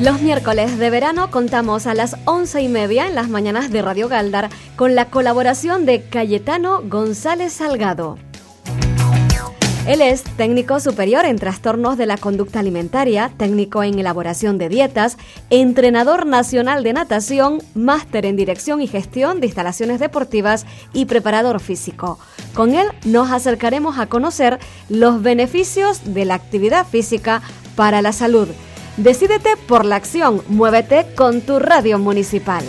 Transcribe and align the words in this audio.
Los 0.00 0.22
miércoles 0.22 0.78
de 0.78 0.88
verano 0.88 1.30
contamos 1.30 1.86
a 1.86 1.92
las 1.92 2.16
once 2.24 2.62
y 2.62 2.68
media 2.68 3.06
en 3.06 3.14
las 3.14 3.28
mañanas 3.28 3.70
de 3.70 3.82
Radio 3.82 4.08
Galdar 4.08 4.48
con 4.74 4.94
la 4.94 5.10
colaboración 5.10 5.84
de 5.84 6.00
Cayetano 6.00 6.80
González 6.82 7.52
Salgado. 7.52 8.16
Él 9.86 10.00
es 10.00 10.22
técnico 10.22 10.80
superior 10.80 11.26
en 11.26 11.36
trastornos 11.36 11.98
de 11.98 12.06
la 12.06 12.16
conducta 12.16 12.60
alimentaria, 12.60 13.30
técnico 13.36 13.82
en 13.82 13.98
elaboración 13.98 14.56
de 14.56 14.70
dietas, 14.70 15.18
entrenador 15.50 16.24
nacional 16.24 16.82
de 16.82 16.94
natación, 16.94 17.58
máster 17.74 18.24
en 18.24 18.36
dirección 18.36 18.80
y 18.80 18.86
gestión 18.86 19.40
de 19.40 19.48
instalaciones 19.48 20.00
deportivas 20.00 20.64
y 20.94 21.04
preparador 21.04 21.60
físico. 21.60 22.18
Con 22.54 22.74
él 22.74 22.86
nos 23.04 23.30
acercaremos 23.30 23.98
a 23.98 24.06
conocer 24.06 24.60
los 24.88 25.20
beneficios 25.20 26.14
de 26.14 26.24
la 26.24 26.36
actividad 26.36 26.86
física 26.86 27.42
para 27.76 28.00
la 28.00 28.12
salud. 28.12 28.48
Decídete 29.00 29.56
por 29.66 29.86
la 29.86 29.96
acción, 29.96 30.42
muévete 30.48 31.06
con 31.16 31.40
tu 31.40 31.58
radio 31.58 31.98
municipal. 31.98 32.62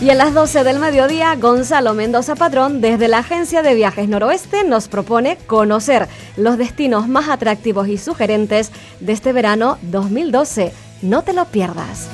Y 0.00 0.10
a 0.10 0.14
las 0.14 0.32
12 0.34 0.62
del 0.62 0.78
mediodía, 0.78 1.34
Gonzalo 1.34 1.92
Mendoza 1.92 2.36
Padrón, 2.36 2.80
desde 2.80 3.08
la 3.08 3.18
Agencia 3.18 3.62
de 3.62 3.74
Viajes 3.74 4.08
Noroeste, 4.08 4.62
nos 4.62 4.86
propone 4.86 5.36
conocer 5.48 6.06
los 6.36 6.58
destinos 6.58 7.08
más 7.08 7.28
atractivos 7.28 7.88
y 7.88 7.98
sugerentes 7.98 8.70
de 9.00 9.12
este 9.12 9.32
verano 9.32 9.78
2012. 9.82 10.72
No 11.02 11.22
te 11.22 11.32
lo 11.32 11.46
pierdas. 11.46 12.08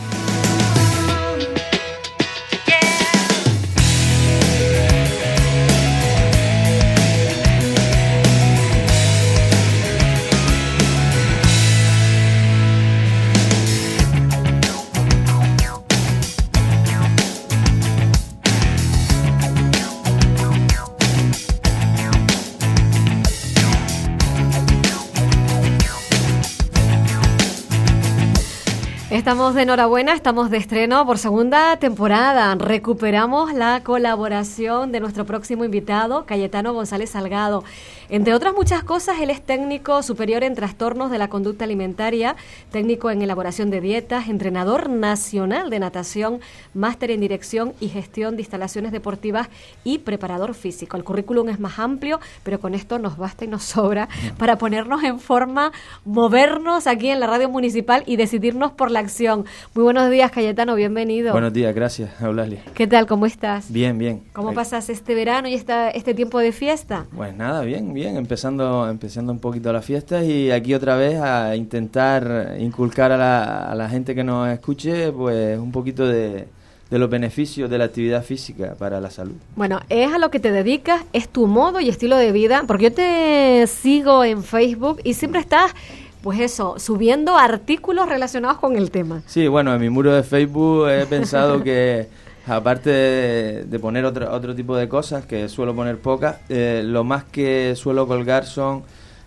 Estamos 29.22 29.54
de 29.54 29.62
enhorabuena, 29.62 30.14
estamos 30.14 30.50
de 30.50 30.56
estreno 30.56 31.06
por 31.06 31.16
segunda 31.16 31.76
temporada. 31.76 32.52
Recuperamos 32.56 33.52
la 33.52 33.80
colaboración 33.84 34.90
de 34.90 34.98
nuestro 34.98 35.24
próximo 35.24 35.64
invitado, 35.64 36.26
Cayetano 36.26 36.74
González 36.74 37.10
Salgado. 37.10 37.62
Entre 38.08 38.34
otras 38.34 38.52
muchas 38.52 38.82
cosas, 38.82 39.20
él 39.20 39.30
es 39.30 39.40
técnico 39.40 40.02
superior 40.02 40.42
en 40.42 40.56
trastornos 40.56 41.08
de 41.12 41.18
la 41.18 41.28
conducta 41.28 41.64
alimentaria, 41.64 42.34
técnico 42.72 43.12
en 43.12 43.22
elaboración 43.22 43.70
de 43.70 43.80
dietas, 43.80 44.28
entrenador 44.28 44.90
nacional 44.90 45.70
de 45.70 45.78
natación, 45.78 46.40
máster 46.74 47.12
en 47.12 47.20
dirección 47.20 47.74
y 47.78 47.90
gestión 47.90 48.34
de 48.34 48.42
instalaciones 48.42 48.90
deportivas 48.90 49.48
y 49.84 49.98
preparador 49.98 50.52
físico. 50.52 50.96
El 50.96 51.04
currículum 51.04 51.48
es 51.48 51.60
más 51.60 51.78
amplio, 51.78 52.18
pero 52.42 52.58
con 52.58 52.74
esto 52.74 52.98
nos 52.98 53.16
basta 53.16 53.44
y 53.44 53.48
nos 53.48 53.62
sobra 53.62 54.08
para 54.36 54.58
ponernos 54.58 55.04
en 55.04 55.20
forma, 55.20 55.70
movernos 56.04 56.88
aquí 56.88 57.08
en 57.08 57.20
la 57.20 57.28
radio 57.28 57.48
municipal 57.48 58.02
y 58.04 58.16
decidirnos 58.16 58.72
por 58.72 58.90
la 58.90 58.98
acción. 58.98 59.11
Muy 59.20 59.84
buenos 59.84 60.10
días, 60.10 60.30
Cayetano, 60.30 60.74
bienvenido. 60.74 61.32
Buenos 61.32 61.52
días, 61.52 61.74
gracias, 61.74 62.10
Eulalia. 62.22 62.62
¿Qué 62.72 62.86
tal? 62.86 63.06
¿Cómo 63.06 63.26
estás? 63.26 63.70
Bien, 63.70 63.98
bien. 63.98 64.22
¿Cómo 64.32 64.54
pasas 64.54 64.88
este 64.88 65.14
verano 65.14 65.48
y 65.48 65.54
esta, 65.54 65.90
este 65.90 66.14
tiempo 66.14 66.38
de 66.38 66.50
fiesta? 66.50 67.04
Pues 67.14 67.36
nada, 67.36 67.60
bien, 67.62 67.92
bien, 67.92 68.16
empezando, 68.16 68.88
empezando 68.88 69.30
un 69.32 69.38
poquito 69.38 69.70
la 69.70 69.82
fiesta 69.82 70.24
y 70.24 70.50
aquí 70.50 70.72
otra 70.72 70.96
vez 70.96 71.20
a 71.20 71.54
intentar 71.56 72.56
inculcar 72.58 73.12
a 73.12 73.18
la, 73.18 73.70
a 73.70 73.74
la 73.74 73.88
gente 73.90 74.14
que 74.14 74.24
nos 74.24 74.48
escuche 74.48 75.12
pues 75.12 75.58
un 75.58 75.72
poquito 75.72 76.06
de, 76.06 76.46
de 76.90 76.98
los 76.98 77.10
beneficios 77.10 77.68
de 77.68 77.76
la 77.76 77.84
actividad 77.84 78.24
física 78.24 78.76
para 78.78 78.98
la 78.98 79.10
salud. 79.10 79.34
Bueno, 79.56 79.80
es 79.90 80.10
a 80.10 80.18
lo 80.18 80.30
que 80.30 80.40
te 80.40 80.50
dedicas, 80.52 81.02
es 81.12 81.28
tu 81.28 81.46
modo 81.46 81.80
y 81.80 81.90
estilo 81.90 82.16
de 82.16 82.32
vida, 82.32 82.64
porque 82.66 82.84
yo 82.84 82.92
te 82.92 83.66
sigo 83.66 84.24
en 84.24 84.42
Facebook 84.42 85.00
y 85.04 85.14
siempre 85.14 85.40
estás 85.40 85.74
pues 86.22 86.40
eso, 86.40 86.78
subiendo 86.78 87.36
artículos 87.36 88.08
relacionados 88.08 88.58
con 88.58 88.76
el 88.76 88.90
tema. 88.90 89.22
Sí, 89.26 89.48
bueno, 89.48 89.74
en 89.74 89.80
mi 89.80 89.90
muro 89.90 90.12
de 90.12 90.22
Facebook 90.22 90.88
he 90.88 91.06
pensado 91.06 91.62
que 91.62 92.08
aparte 92.46 92.90
de, 92.90 93.64
de 93.64 93.78
poner 93.78 94.04
otro, 94.04 94.32
otro 94.32 94.54
tipo 94.54 94.76
de 94.76 94.88
cosas, 94.88 95.26
que 95.26 95.48
suelo 95.48 95.74
poner 95.74 95.98
pocas, 95.98 96.36
eh, 96.48 96.82
lo 96.84 97.04
más 97.04 97.24
que 97.24 97.74
suelo 97.76 98.06
colgar 98.06 98.46
son 98.46 98.84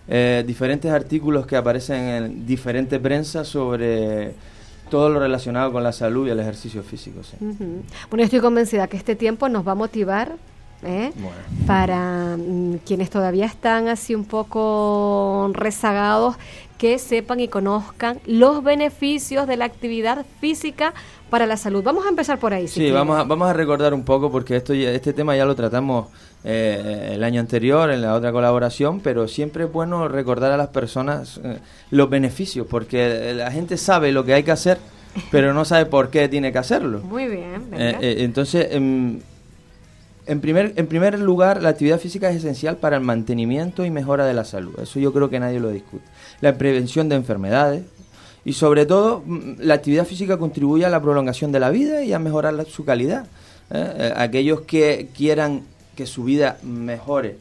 eh, 0.08 0.44
diferentes 0.46 0.90
artículos 0.90 1.46
que 1.46 1.56
aparecen 1.56 2.04
en 2.04 2.46
diferentes 2.46 2.98
prensa 3.00 3.44
sobre 3.44 4.34
todo 4.90 5.08
lo 5.10 5.18
relacionado 5.18 5.72
con 5.72 5.82
la 5.82 5.92
salud 5.92 6.28
y 6.28 6.30
el 6.30 6.38
ejercicio 6.38 6.82
físico. 6.82 7.22
Sí. 7.24 7.36
Ujú. 7.44 7.82
Bueno, 8.08 8.18
yo 8.18 8.24
estoy 8.24 8.40
convencida 8.40 8.86
que 8.86 8.96
este 8.96 9.16
tiempo 9.16 9.48
nos 9.48 9.66
va 9.66 9.72
a 9.72 9.74
motivar 9.74 10.36
¿eh? 10.86 11.12
Bueno. 11.16 11.36
para 11.66 12.36
mm, 12.38 12.76
quienes 12.86 13.10
todavía 13.10 13.44
están 13.46 13.88
así 13.88 14.14
un 14.14 14.24
poco 14.24 15.50
rezagados, 15.52 16.36
que 16.78 16.98
sepan 16.98 17.40
y 17.40 17.48
conozcan 17.48 18.20
los 18.26 18.62
beneficios 18.62 19.46
de 19.46 19.56
la 19.56 19.64
actividad 19.64 20.26
física 20.40 20.92
para 21.30 21.46
la 21.46 21.56
salud. 21.56 21.82
Vamos 21.82 22.04
a 22.04 22.10
empezar 22.10 22.38
por 22.38 22.52
ahí. 22.52 22.68
si 22.68 22.80
Sí, 22.86 22.90
vamos 22.90 23.18
a, 23.18 23.24
vamos 23.24 23.48
a 23.48 23.52
recordar 23.54 23.94
un 23.94 24.04
poco 24.04 24.30
porque 24.30 24.56
esto 24.56 24.74
ya- 24.74 24.90
este 24.92 25.12
tema 25.14 25.34
ya 25.36 25.44
lo 25.46 25.54
tratamos 25.56 26.08
eh, 26.44 27.12
el 27.14 27.24
año 27.24 27.40
anterior 27.40 27.90
en 27.90 28.02
la 28.02 28.14
otra 28.14 28.30
colaboración, 28.30 29.00
pero 29.00 29.26
siempre 29.26 29.64
es 29.64 29.72
bueno 29.72 30.06
recordar 30.06 30.52
a 30.52 30.56
las 30.58 30.68
personas 30.68 31.40
eh, 31.42 31.58
los 31.90 32.08
beneficios 32.10 32.66
porque 32.68 33.32
la 33.34 33.50
gente 33.50 33.76
sabe 33.78 34.12
lo 34.12 34.24
que 34.24 34.34
hay 34.34 34.42
que 34.42 34.52
hacer, 34.52 34.78
pero 35.30 35.54
no 35.54 35.64
sabe 35.64 35.86
por 35.86 36.10
qué 36.10 36.28
tiene 36.28 36.52
que 36.52 36.58
hacerlo. 36.58 37.00
Muy 37.00 37.26
bien, 37.26 37.68
Eh, 37.72 37.96
eh, 38.00 38.16
entonces, 38.18 38.68
em, 38.70 39.20
en, 40.26 40.40
primer, 40.40 40.72
en 40.76 40.86
primer 40.86 41.18
lugar, 41.18 41.62
la 41.62 41.70
actividad 41.70 41.98
física 41.98 42.30
es 42.30 42.36
esencial 42.36 42.76
para 42.76 42.96
el 42.96 43.02
mantenimiento 43.02 43.84
y 43.84 43.90
mejora 43.90 44.26
de 44.26 44.34
la 44.34 44.44
salud. 44.44 44.78
Eso 44.80 44.98
yo 44.98 45.12
creo 45.12 45.30
que 45.30 45.40
nadie 45.40 45.60
lo 45.60 45.70
discute. 45.70 46.04
La 46.40 46.58
prevención 46.58 47.08
de 47.08 47.16
enfermedades 47.16 47.84
y 48.44 48.52
sobre 48.52 48.86
todo 48.86 49.22
mm, 49.24 49.60
la 49.60 49.74
actividad 49.74 50.04
física 50.04 50.36
contribuye 50.38 50.84
a 50.84 50.88
la 50.88 51.00
prolongación 51.00 51.52
de 51.52 51.60
la 51.60 51.70
vida 51.70 52.02
y 52.02 52.12
a 52.12 52.18
mejorar 52.18 52.64
su 52.66 52.84
calidad. 52.84 53.26
¿eh? 53.70 53.92
Eh, 53.98 54.12
aquellos 54.16 54.62
que 54.62 55.08
quieran 55.14 55.62
que 55.94 56.06
su 56.06 56.24
vida 56.24 56.58
mejore 56.62 57.38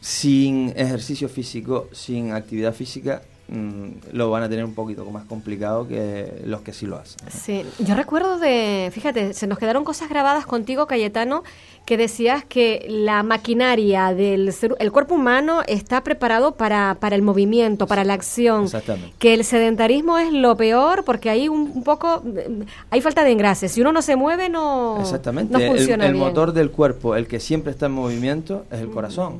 sin 0.00 0.72
ejercicio 0.76 1.28
físico, 1.28 1.88
sin 1.92 2.32
actividad 2.32 2.74
física, 2.74 3.22
mm, 3.50 3.88
lo 4.12 4.30
van 4.30 4.42
a 4.44 4.48
tener 4.48 4.64
un 4.64 4.74
poquito 4.74 5.04
más 5.10 5.24
complicado 5.24 5.86
que 5.88 6.42
los 6.46 6.62
que 6.62 6.72
sí 6.72 6.86
lo 6.86 6.96
hacen. 6.96 7.18
¿no? 7.24 7.30
Sí, 7.30 7.64
yo 7.80 7.94
recuerdo 7.94 8.38
de, 8.38 8.90
fíjate, 8.92 9.34
se 9.34 9.46
nos 9.46 9.58
quedaron 9.58 9.84
cosas 9.84 10.08
grabadas 10.08 10.46
contigo, 10.46 10.86
Cayetano, 10.86 11.42
que 11.84 11.96
decías 11.96 12.44
que 12.44 12.86
la 12.88 13.22
maquinaria 13.24 14.14
del 14.14 14.52
ser- 14.52 14.76
el 14.78 14.92
cuerpo 14.92 15.14
humano 15.16 15.62
está 15.66 16.04
preparado 16.04 16.52
para, 16.54 16.96
para 17.00 17.16
el 17.16 17.22
movimiento, 17.22 17.86
para 17.88 18.04
la 18.04 18.14
acción. 18.14 18.64
Exactamente. 18.64 19.12
Que 19.18 19.34
el 19.34 19.44
sedentarismo 19.44 20.18
es 20.18 20.32
lo 20.32 20.56
peor 20.56 21.04
porque 21.04 21.30
hay 21.30 21.48
un, 21.48 21.72
un 21.74 21.82
poco, 21.82 22.22
hay 22.90 23.00
falta 23.00 23.24
de 23.24 23.32
engrase. 23.32 23.68
Si 23.68 23.80
uno 23.80 23.92
no 23.92 24.02
se 24.02 24.14
mueve, 24.14 24.48
no, 24.48 24.98
Exactamente. 25.00 25.52
no 25.52 25.58
El- 25.58 25.68
funciona 25.68 26.06
el, 26.06 26.12
bien. 26.12 26.24
motor 26.24 26.52
del 26.52 26.70
cuerpo, 26.70 27.16
el 27.16 27.26
que 27.26 27.40
siempre 27.40 27.72
está 27.72 27.86
en 27.86 27.92
movimiento, 27.92 28.64
es 28.70 28.80
el 28.80 28.90
corazón. 28.90 29.38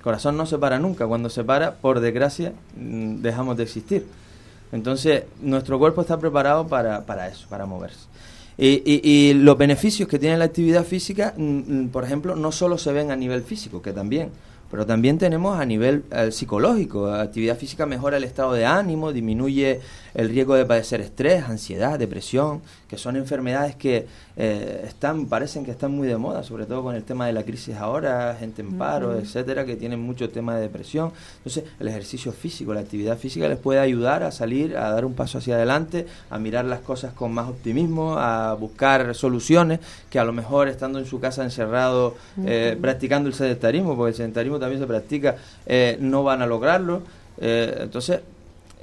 El 0.00 0.04
corazón 0.04 0.34
no 0.38 0.46
se 0.46 0.56
para 0.56 0.78
nunca. 0.78 1.06
Cuando 1.06 1.28
se 1.28 1.44
para, 1.44 1.74
por 1.74 2.00
desgracia, 2.00 2.54
mm, 2.74 3.16
dejamos 3.20 3.58
de 3.58 3.64
existir. 3.64 4.06
Entonces, 4.72 5.24
nuestro 5.42 5.78
cuerpo 5.78 6.00
está 6.00 6.18
preparado 6.18 6.66
para, 6.66 7.04
para 7.04 7.28
eso, 7.28 7.46
para 7.50 7.66
moverse. 7.66 8.06
Y, 8.56 8.82
y- 8.86 9.34
los 9.34 9.58
beneficios 9.58 10.08
que 10.08 10.18
tiene 10.18 10.38
la 10.38 10.46
actividad 10.46 10.84
física, 10.86 11.34
mm, 11.36 11.42
mm, 11.82 11.88
por 11.90 12.04
ejemplo, 12.04 12.34
no 12.34 12.50
solo 12.50 12.78
se 12.78 12.92
ven 12.94 13.10
a 13.10 13.16
nivel 13.16 13.42
físico, 13.42 13.82
que 13.82 13.92
también. 13.92 14.30
Pero 14.70 14.86
también 14.86 15.18
tenemos 15.18 15.58
a 15.58 15.66
nivel 15.66 16.04
eh, 16.10 16.30
psicológico. 16.30 17.08
La 17.08 17.22
actividad 17.22 17.56
física 17.56 17.86
mejora 17.86 18.18
el 18.18 18.24
estado 18.24 18.52
de 18.52 18.64
ánimo, 18.64 19.12
disminuye 19.12 19.80
el 20.14 20.28
riesgo 20.28 20.54
de 20.54 20.64
padecer 20.64 21.00
estrés, 21.00 21.44
ansiedad, 21.44 21.98
depresión, 21.98 22.62
que 22.88 22.96
son 22.96 23.16
enfermedades 23.16 23.76
que 23.76 24.06
eh, 24.36 24.84
están, 24.86 25.26
parecen 25.26 25.64
que 25.64 25.70
están 25.70 25.92
muy 25.92 26.08
de 26.08 26.16
moda, 26.16 26.42
sobre 26.42 26.66
todo 26.66 26.82
con 26.82 26.94
el 26.94 27.04
tema 27.04 27.26
de 27.26 27.32
la 27.32 27.42
crisis 27.42 27.76
ahora, 27.76 28.36
gente 28.38 28.62
en 28.62 28.78
paro, 28.78 29.18
etcétera, 29.18 29.64
que 29.64 29.76
tienen 29.76 30.00
mucho 30.00 30.30
tema 30.30 30.54
de 30.56 30.62
depresión. 30.62 31.12
Entonces, 31.38 31.64
el 31.78 31.88
ejercicio 31.88 32.32
físico, 32.32 32.72
la 32.72 32.80
actividad 32.80 33.18
física 33.18 33.48
les 33.48 33.58
puede 33.58 33.80
ayudar 33.80 34.22
a 34.22 34.30
salir, 34.30 34.76
a 34.76 34.90
dar 34.90 35.04
un 35.04 35.14
paso 35.14 35.38
hacia 35.38 35.56
adelante, 35.56 36.06
a 36.30 36.38
mirar 36.38 36.64
las 36.64 36.80
cosas 36.80 37.12
con 37.12 37.32
más 37.32 37.48
optimismo, 37.48 38.14
a 38.18 38.54
buscar 38.54 39.14
soluciones 39.14 39.80
que 40.10 40.18
a 40.18 40.24
lo 40.24 40.32
mejor 40.32 40.68
estando 40.68 40.98
en 40.98 41.06
su 41.06 41.20
casa 41.20 41.42
encerrado, 41.44 42.14
eh, 42.44 42.76
practicando 42.80 43.28
el 43.28 43.34
sedentarismo, 43.34 43.96
porque 43.96 44.10
el 44.10 44.16
sedentarismo 44.16 44.59
también 44.60 44.80
se 44.80 44.86
practica, 44.86 45.36
eh, 45.66 45.96
no 46.00 46.22
van 46.22 46.42
a 46.42 46.46
lograrlo. 46.46 47.02
entonces, 47.38 48.20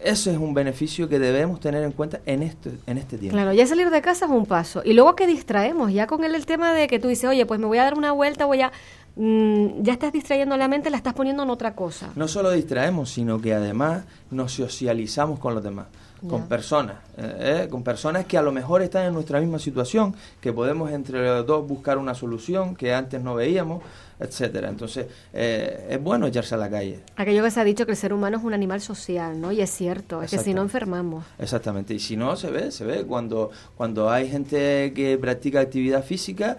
ese 0.03 0.31
es 0.31 0.37
un 0.37 0.53
beneficio 0.53 1.09
que 1.09 1.19
debemos 1.19 1.59
tener 1.59 1.83
en 1.83 1.91
cuenta 1.91 2.19
en 2.25 2.43
este, 2.43 2.71
en 2.85 2.97
este 2.97 3.17
tiempo. 3.17 3.35
Claro, 3.35 3.53
ya 3.53 3.65
salir 3.65 3.89
de 3.89 4.01
casa 4.01 4.25
es 4.25 4.31
un 4.31 4.45
paso. 4.45 4.81
Y 4.85 4.93
luego 4.93 5.15
que 5.15 5.25
distraemos, 5.25 5.91
ya 5.91 6.07
con 6.07 6.23
el, 6.23 6.35
el 6.35 6.45
tema 6.45 6.73
de 6.73 6.87
que 6.87 6.99
tú 6.99 7.07
dices, 7.07 7.29
oye, 7.29 7.45
pues 7.45 7.59
me 7.59 7.65
voy 7.65 7.77
a 7.79 7.83
dar 7.83 7.95
una 7.95 8.11
vuelta, 8.11 8.45
voy 8.45 8.61
a... 8.61 8.71
Mm, 9.15 9.81
ya 9.81 9.93
estás 9.93 10.13
distrayendo 10.13 10.55
la 10.57 10.67
mente, 10.67 10.91
la 10.91 10.97
estás 10.97 11.15
poniendo 11.15 11.41
en 11.41 11.49
otra 11.49 11.73
cosa. 11.73 12.09
No 12.15 12.27
solo 12.27 12.51
distraemos, 12.51 13.09
sino 13.09 13.41
que 13.41 13.53
además 13.53 14.03
nos 14.29 14.53
socializamos 14.53 15.39
con 15.39 15.55
los 15.55 15.63
demás 15.63 15.87
con 16.25 16.47
personas, 16.47 16.97
eh, 17.17 17.65
eh, 17.65 17.67
con 17.69 17.83
personas 17.83 18.25
que 18.25 18.37
a 18.37 18.41
lo 18.41 18.51
mejor 18.51 18.81
están 18.81 19.05
en 19.05 19.13
nuestra 19.13 19.39
misma 19.39 19.59
situación, 19.59 20.15
que 20.41 20.51
podemos 20.51 20.91
entre 20.91 21.23
los 21.23 21.45
dos 21.45 21.67
buscar 21.67 21.97
una 21.97 22.15
solución 22.15 22.75
que 22.75 22.93
antes 22.93 23.21
no 23.21 23.35
veíamos, 23.35 23.83
etcétera. 24.19 24.69
Entonces, 24.69 25.05
eh, 25.31 25.87
es 25.91 26.01
bueno 26.01 26.25
echarse 26.25 26.55
a 26.55 26.57
la 26.57 26.69
calle. 26.69 27.01
Aquello 27.17 27.43
que 27.43 27.51
se 27.51 27.59
ha 27.59 27.63
dicho 27.63 27.85
que 27.85 27.91
el 27.91 27.97
ser 27.97 28.13
humano 28.13 28.37
es 28.37 28.43
un 28.43 28.53
animal 28.53 28.81
social, 28.81 29.39
¿no? 29.39 29.51
Y 29.51 29.61
es 29.61 29.69
cierto, 29.69 30.23
es 30.23 30.31
que 30.31 30.39
si 30.39 30.53
no 30.53 30.63
enfermamos. 30.63 31.23
Exactamente, 31.37 31.93
y 31.93 31.99
si 31.99 32.17
no, 32.17 32.35
se 32.35 32.49
ve, 32.49 32.71
se 32.71 32.83
ve. 32.83 33.03
Cuando, 33.05 33.51
cuando 33.75 34.09
hay 34.09 34.29
gente 34.29 34.93
que 34.95 35.17
practica 35.19 35.59
actividad 35.59 36.03
física, 36.03 36.57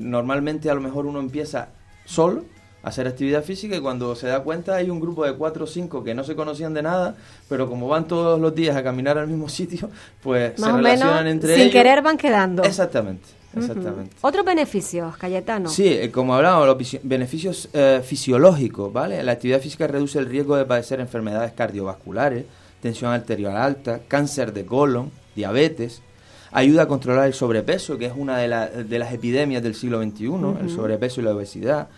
normalmente 0.00 0.70
a 0.70 0.74
lo 0.74 0.80
mejor 0.80 1.06
uno 1.06 1.18
empieza 1.18 1.70
solo, 2.04 2.44
hacer 2.84 3.08
actividad 3.08 3.42
física 3.42 3.76
y 3.76 3.80
cuando 3.80 4.14
se 4.14 4.26
da 4.26 4.40
cuenta 4.40 4.76
hay 4.76 4.90
un 4.90 5.00
grupo 5.00 5.24
de 5.24 5.34
cuatro 5.34 5.64
o 5.64 5.66
cinco 5.66 6.04
que 6.04 6.14
no 6.14 6.22
se 6.22 6.36
conocían 6.36 6.74
de 6.74 6.82
nada, 6.82 7.16
pero 7.48 7.68
como 7.68 7.88
van 7.88 8.06
todos 8.06 8.38
los 8.38 8.54
días 8.54 8.76
a 8.76 8.82
caminar 8.82 9.18
al 9.18 9.26
mismo 9.26 9.48
sitio, 9.60 9.90
pues 10.22 10.52
se 10.56 10.70
relacionan 10.70 11.26
entre 11.26 11.54
sin 11.54 11.60
ellos. 11.60 11.72
Sin 11.72 11.80
querer 11.80 12.02
van 12.02 12.18
quedando. 12.18 12.62
Exactamente. 12.62 13.24
Exactamente. 13.56 14.16
Otros 14.20 14.44
beneficios, 14.44 15.16
Cayetano. 15.16 15.68
Sí, 15.68 15.86
eh, 15.86 16.10
como 16.10 16.34
hablábamos, 16.34 16.66
los 16.66 16.98
beneficios 17.04 17.68
eh, 17.72 18.02
fisiológicos, 18.04 18.92
¿vale? 18.92 19.22
La 19.22 19.32
actividad 19.32 19.60
física 19.60 19.86
reduce 19.86 20.18
el 20.18 20.26
riesgo 20.26 20.56
de 20.56 20.64
padecer 20.64 20.98
enfermedades 20.98 21.52
cardiovasculares, 21.52 22.46
tensión 22.82 23.12
arterial 23.12 23.56
alta, 23.56 24.00
cáncer 24.08 24.52
de 24.52 24.66
colon, 24.66 25.12
diabetes, 25.36 26.02
ayuda 26.50 26.82
a 26.82 26.88
controlar 26.88 27.26
el 27.26 27.34
sobrepeso, 27.34 27.96
que 27.96 28.06
es 28.06 28.12
una 28.16 28.38
de, 28.38 28.84
de 28.84 28.98
las 28.98 29.12
epidemias 29.12 29.62
del 29.62 29.74
siglo 29.74 30.02
XXI, 30.02 30.24
el 30.60 30.70
sobrepeso 30.70 31.20
y 31.20 31.24
la 31.24 31.34
obesidad, 31.34 31.88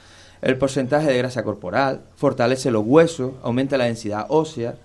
el 0.46 0.56
porcentaje 0.58 1.08
de 1.08 1.18
grasa 1.18 1.42
corporal, 1.42 2.02
fortalece 2.14 2.70
los 2.70 2.84
huesos, 2.86 3.32
aumenta 3.42 3.76
la 3.76 3.86
densidad 3.86 4.26
ósea, 4.28 4.76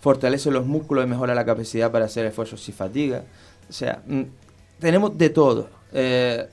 fortalece 0.00 0.50
los 0.50 0.64
músculos 0.64 1.04
y 1.04 1.08
mejora 1.08 1.34
la 1.34 1.44
capacidad 1.44 1.92
para 1.92 2.06
hacer 2.06 2.24
esfuerzos 2.24 2.62
sin 2.62 2.74
fatiga. 2.74 3.24
O 3.68 3.72
sea, 3.72 4.02
mm, 4.06 4.22
tenemos 4.78 5.18
de 5.18 5.28
todo. 5.28 5.68
Eh, 5.92 6.48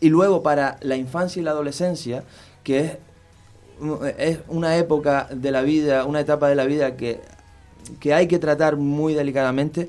y 0.00 0.10
luego 0.10 0.42
para 0.42 0.76
la 0.82 0.96
infancia 0.96 1.40
y 1.40 1.42
la 1.42 1.52
adolescencia, 1.52 2.24
que 2.62 2.78
es, 2.80 2.98
mm, 3.80 3.94
es 4.18 4.38
una 4.48 4.76
época 4.76 5.26
de 5.30 5.50
la 5.50 5.62
vida, 5.62 6.04
una 6.04 6.20
etapa 6.20 6.50
de 6.50 6.56
la 6.56 6.66
vida 6.66 6.94
que, 6.94 7.22
que 7.98 8.12
hay 8.12 8.28
que 8.28 8.38
tratar 8.38 8.76
muy 8.76 9.14
delicadamente, 9.14 9.88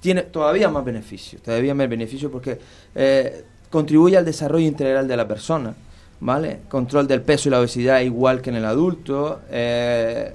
tiene 0.00 0.22
todavía 0.22 0.70
más 0.70 0.82
beneficios, 0.82 1.42
todavía 1.42 1.74
más 1.74 1.90
beneficios 1.90 2.32
porque 2.32 2.58
eh, 2.94 3.44
contribuye 3.68 4.16
al 4.16 4.24
desarrollo 4.24 4.66
integral 4.66 5.06
de 5.06 5.16
la 5.18 5.28
persona 5.28 5.74
¿vale? 6.24 6.60
Control 6.70 7.06
del 7.06 7.20
peso 7.20 7.48
y 7.48 7.52
la 7.52 7.60
obesidad 7.60 8.00
igual 8.00 8.40
que 8.40 8.48
en 8.48 8.56
el 8.56 8.64
adulto. 8.64 9.42
Eh, 9.50 10.34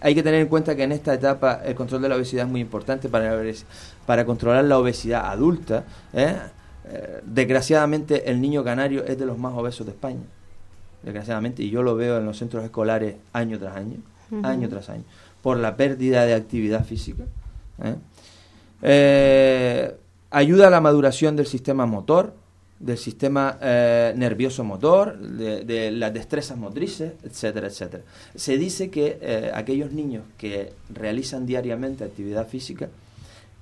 hay 0.00 0.14
que 0.14 0.22
tener 0.22 0.40
en 0.40 0.48
cuenta 0.48 0.74
que 0.74 0.82
en 0.82 0.92
esta 0.92 1.12
etapa 1.12 1.60
el 1.62 1.74
control 1.74 2.00
de 2.00 2.08
la 2.08 2.16
obesidad 2.16 2.46
es 2.46 2.50
muy 2.50 2.62
importante 2.62 3.10
para, 3.10 3.38
para 4.06 4.24
controlar 4.24 4.64
la 4.64 4.78
obesidad 4.78 5.30
adulta. 5.30 5.84
¿eh? 6.14 6.36
Eh, 6.88 7.20
desgraciadamente 7.22 8.30
el 8.30 8.40
niño 8.40 8.64
canario 8.64 9.04
es 9.04 9.18
de 9.18 9.26
los 9.26 9.36
más 9.36 9.52
obesos 9.52 9.86
de 9.86 9.92
España. 9.92 10.22
Desgraciadamente, 11.02 11.62
y 11.62 11.68
yo 11.68 11.82
lo 11.82 11.96
veo 11.96 12.16
en 12.16 12.24
los 12.24 12.38
centros 12.38 12.64
escolares 12.64 13.16
año 13.34 13.58
tras 13.58 13.76
año, 13.76 13.98
año 14.42 14.70
tras 14.70 14.88
año, 14.88 15.04
por 15.42 15.58
la 15.58 15.76
pérdida 15.76 16.24
de 16.24 16.32
actividad 16.32 16.82
física. 16.82 17.24
ayuda 20.30 20.66
a 20.66 20.70
la 20.70 20.80
maduración 20.80 21.36
del 21.36 21.46
sistema 21.46 21.84
motor, 21.84 22.32
del 22.78 22.98
sistema 22.98 23.58
eh, 23.60 24.12
nervioso 24.16 24.62
motor, 24.62 25.18
de, 25.18 25.90
las 25.92 26.12
destrezas 26.12 26.58
motrices, 26.58 27.12
etcétera, 27.24 27.68
etcétera. 27.68 28.02
Se 28.34 28.58
dice 28.58 28.90
que 28.90 29.18
eh, 29.20 29.50
aquellos 29.54 29.92
niños 29.92 30.24
que 30.36 30.72
realizan 30.92 31.46
diariamente 31.46 32.04
actividad 32.04 32.46
física 32.46 32.88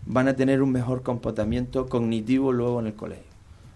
van 0.07 0.29
a 0.29 0.35
tener 0.35 0.63
un 0.63 0.73
mejor 0.73 1.03
comportamiento 1.03 1.89
cognitivo 1.89 2.53
luego 2.53 2.81
en 2.81 2.89
el 2.89 2.95
colegio. 2.95 3.35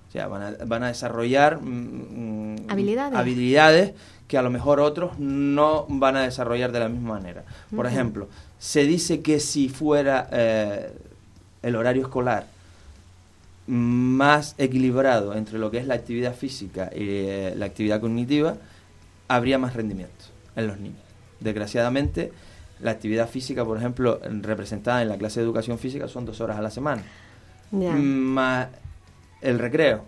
O 0.09 0.11
sea, 0.11 0.27
van 0.27 0.43
a, 0.43 0.65
van 0.65 0.83
a 0.83 0.89
desarrollar 0.89 1.61
mm, 1.61 2.55
mm, 2.55 2.57
habilidades. 2.69 3.19
habilidades 3.19 3.93
que 4.27 4.39
a 4.39 4.43
lo 4.43 4.51
mejor 4.51 4.81
otros 4.81 5.19
no 5.19 5.87
van 5.89 6.17
a 6.17 6.23
desarrollar 6.23 6.73
de 6.73 6.81
la 6.81 6.89
misma 6.89 7.15
manera. 7.15 7.45
Por 7.75 7.87
ejemplo, 7.87 8.29
se 8.59 8.85
dice 8.85 9.23
que 9.23 9.39
si 9.39 9.69
fuera 9.69 10.29
eh, 10.33 10.93
el 11.63 11.77
horario 11.77 12.03
escolar 12.03 12.47
más 13.69 14.55
equilibrado 14.57 15.35
entre 15.35 15.59
lo 15.59 15.71
que 15.71 15.79
es 15.79 15.87
la 15.87 15.95
actividad 15.95 16.35
física 16.35 16.91
y 16.93 17.01
eh, 17.01 17.55
la 17.55 17.67
actividad 17.67 18.01
cognitiva, 18.01 18.57
habría 19.29 19.59
más 19.59 19.75
rendimiento 19.75 20.25
en 20.57 20.67
los 20.67 20.79
niños. 20.79 21.03
Desgraciadamente, 21.39 22.33
la 22.81 22.93
actividad 22.93 23.29
física, 23.29 23.65
por 23.65 23.77
ejemplo, 23.77 24.21
representada 24.41 25.03
en 25.03 25.09
la 25.09 25.19
clase 25.19 25.41
de 25.41 25.45
educación 25.45 25.79
física, 25.79 26.09
son 26.09 26.25
dos 26.25 26.41
horas 26.41 26.59
a 26.59 26.63
la 26.63 26.71
semana. 26.71 27.03
Más 27.71 28.69
el 29.43 29.59
recreo. 29.59 30.05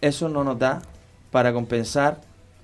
Eso 0.00 0.28
no 0.28 0.44
nos 0.44 0.58
da 0.58 0.82
para 1.30 1.52
compensar 1.52 2.20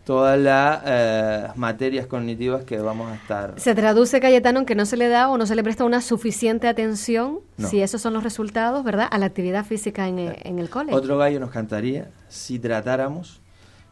todas 0.08 0.38
las 0.38 0.80
eh, 0.86 1.48
materias 1.56 2.06
cognitivas 2.06 2.64
que 2.64 2.78
vamos 2.78 3.12
a 3.12 3.14
estar. 3.14 3.60
¿Se 3.60 3.74
traduce, 3.74 4.20
Cayetano, 4.20 4.60
en 4.60 4.64
que 4.64 4.74
no 4.74 4.86
se 4.86 4.96
le 4.96 5.06
da 5.08 5.28
o 5.28 5.36
no 5.36 5.44
se 5.44 5.54
le 5.54 5.62
presta 5.62 5.84
una 5.84 6.00
suficiente 6.00 6.66
atención, 6.66 7.40
si 7.58 7.82
esos 7.82 8.00
son 8.00 8.14
los 8.14 8.22
resultados, 8.24 8.84
¿verdad?, 8.84 9.06
a 9.10 9.18
la 9.18 9.26
actividad 9.26 9.66
física 9.66 10.08
en, 10.08 10.18
en 10.18 10.58
el 10.58 10.70
cole. 10.70 10.94
Otro 10.94 11.18
gallo 11.18 11.38
nos 11.40 11.50
cantaría 11.50 12.08
si 12.30 12.58
tratáramos 12.58 13.42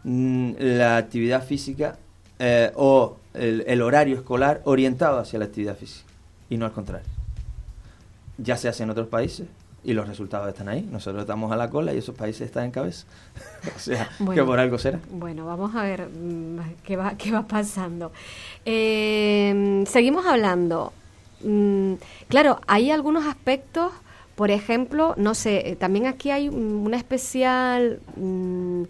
mm, 0.05 0.53
la 0.59 0.97
actividad 0.97 1.45
física 1.45 1.99
eh, 2.39 2.73
o 2.77 3.19
el 3.35 3.83
horario 3.83 4.17
escolar 4.17 4.62
orientado 4.65 5.19
hacia 5.19 5.39
la 5.39 5.45
actividad 5.45 5.77
física 5.77 6.09
y 6.49 6.57
no 6.57 6.64
al 6.64 6.73
contrario. 6.73 7.07
Ya 8.38 8.57
se 8.57 8.71
hace 8.71 8.85
en 8.85 8.88
otros 8.88 9.09
países, 9.09 9.49
y 9.87 9.95
los 9.95 10.09
resultados 10.09 10.49
están 10.49 10.69
ahí. 10.69 10.87
Nosotros 10.90 11.23
estamos 11.23 11.52
a 11.52 11.57
la 11.57 11.71
cola 11.71 11.95
y 11.95 11.99
esos 11.99 12.14
países 12.14 12.43
están 12.43 12.64
en 12.64 12.71
cabeza. 12.73 13.07
o 13.76 13.78
sea, 13.78 14.11
que 14.35 14.43
por 14.43 14.59
algo 14.59 14.78
será. 14.78 14.99
Bueno, 15.11 15.47
vamos 15.47 15.75
a 15.76 15.85
ver 15.85 16.09
mm, 16.09 16.83
qué 16.83 16.97
va, 16.97 17.16
qué 17.16 17.31
va 17.31 17.47
pasando. 17.47 18.11
Eh, 18.64 19.85
seguimos 19.87 20.26
hablando. 20.26 20.93
Mm, 21.43 21.95
claro, 22.28 22.61
hay 22.66 22.90
algunos 22.90 23.26
aspectos, 23.26 23.93
por 24.35 24.50
ejemplo, 24.50 25.14
no 25.16 25.35
sé, 25.35 25.71
eh, 25.71 25.76
también 25.76 26.07
aquí 26.07 26.31
hay 26.31 26.49
una 26.49 26.97
especial... 26.97 28.00
Mm, 28.16 28.83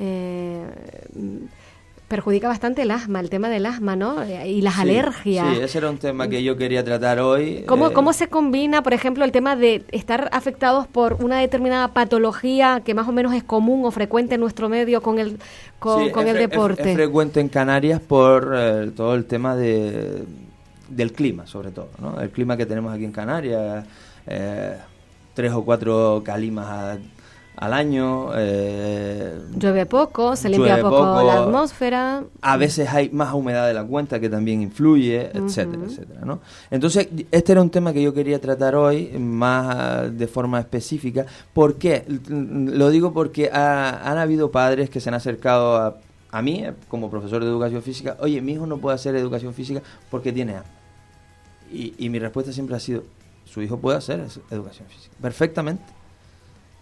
eh, 0.00 0.64
perjudica 2.08 2.48
bastante 2.48 2.82
el 2.82 2.90
asma, 2.90 3.20
el 3.20 3.28
tema 3.28 3.50
del 3.50 3.66
asma, 3.66 3.94
¿no? 3.94 4.24
Y 4.24 4.62
las 4.62 4.78
alergias. 4.78 5.54
Sí, 5.54 5.60
ese 5.62 5.78
era 5.78 5.90
un 5.90 5.98
tema 5.98 6.26
que 6.26 6.42
yo 6.42 6.56
quería 6.56 6.82
tratar 6.82 7.20
hoy. 7.20 7.64
¿Cómo, 7.66 7.88
eh, 7.88 7.92
¿Cómo 7.92 8.14
se 8.14 8.28
combina, 8.28 8.82
por 8.82 8.94
ejemplo, 8.94 9.24
el 9.24 9.32
tema 9.32 9.56
de 9.56 9.84
estar 9.92 10.28
afectados 10.32 10.86
por 10.86 11.22
una 11.22 11.38
determinada 11.38 11.88
patología 11.88 12.80
que 12.82 12.94
más 12.94 13.06
o 13.08 13.12
menos 13.12 13.34
es 13.34 13.44
común 13.44 13.84
o 13.84 13.90
frecuente 13.90 14.36
en 14.36 14.40
nuestro 14.40 14.70
medio 14.70 15.02
con 15.02 15.18
el, 15.18 15.38
con, 15.78 16.26
el 16.26 16.36
deporte? 16.36 16.90
Es, 16.90 16.96
frecuente 16.96 17.40
en 17.40 17.50
Canarias 17.50 18.00
por 18.00 18.54
eh, 18.56 18.90
todo 18.96 19.14
el 19.14 19.26
tema 19.26 19.54
de, 19.54 20.24
del 20.88 21.12
clima, 21.12 21.46
sobre 21.46 21.70
todo, 21.70 21.90
¿no? 22.00 22.18
El 22.20 22.30
clima 22.30 22.56
que 22.56 22.64
tenemos 22.64 22.94
aquí 22.94 23.04
en 23.04 23.12
Canarias, 23.12 23.84
eh, 24.26 24.78
tres 25.34 25.52
o 25.52 25.62
cuatro 25.62 26.22
calimas 26.24 26.98
al 27.58 27.72
año. 27.72 28.30
Eh, 28.34 29.38
llueve 29.56 29.86
poco, 29.86 30.36
se 30.36 30.48
limpia 30.48 30.80
poco, 30.80 31.22
la 31.22 31.42
atmósfera. 31.42 32.24
A 32.40 32.56
veces 32.56 32.88
hay 32.88 33.10
más 33.10 33.34
humedad 33.34 33.66
de 33.66 33.74
la 33.74 33.84
cuenta 33.84 34.20
que 34.20 34.28
también 34.28 34.62
influye, 34.62 35.30
etcétera, 35.34 35.82
etcétera. 35.84 36.20
¿no? 36.24 36.40
Entonces, 36.70 37.08
este 37.30 37.52
era 37.52 37.60
un 37.60 37.70
tema 37.70 37.92
que 37.92 38.02
yo 38.02 38.14
quería 38.14 38.40
tratar 38.40 38.74
hoy 38.74 39.08
más 39.18 40.16
de 40.16 40.26
forma 40.26 40.60
específica. 40.60 41.26
¿Por 41.52 41.76
qué? 41.76 42.04
Lo 42.28 42.90
digo 42.90 43.12
porque 43.12 43.50
han 43.52 44.18
habido 44.18 44.50
padres 44.50 44.90
que 44.90 45.00
se 45.00 45.08
han 45.08 45.14
acercado 45.14 45.76
a 45.76 45.96
a 46.30 46.42
mí, 46.42 46.62
eh, 46.62 46.74
como 46.88 47.10
profesor 47.10 47.42
de 47.42 47.48
educación 47.48 47.82
física, 47.82 48.16
oye, 48.20 48.40
mi 48.40 48.52
hijo 48.52 48.66
no 48.66 48.78
puede 48.78 48.94
hacer 48.94 49.16
educación 49.16 49.54
física 49.54 49.82
porque 50.10 50.30
tiene 50.32 50.56
asma. 50.56 50.70
Y, 51.72 51.94
y 51.98 52.08
mi 52.08 52.18
respuesta 52.18 52.52
siempre 52.52 52.76
ha 52.76 52.80
sido, 52.80 53.02
su 53.44 53.62
hijo 53.62 53.78
puede 53.78 53.98
hacer 53.98 54.20
educación 54.50 54.88
física, 54.88 55.14
perfectamente. 55.20 55.84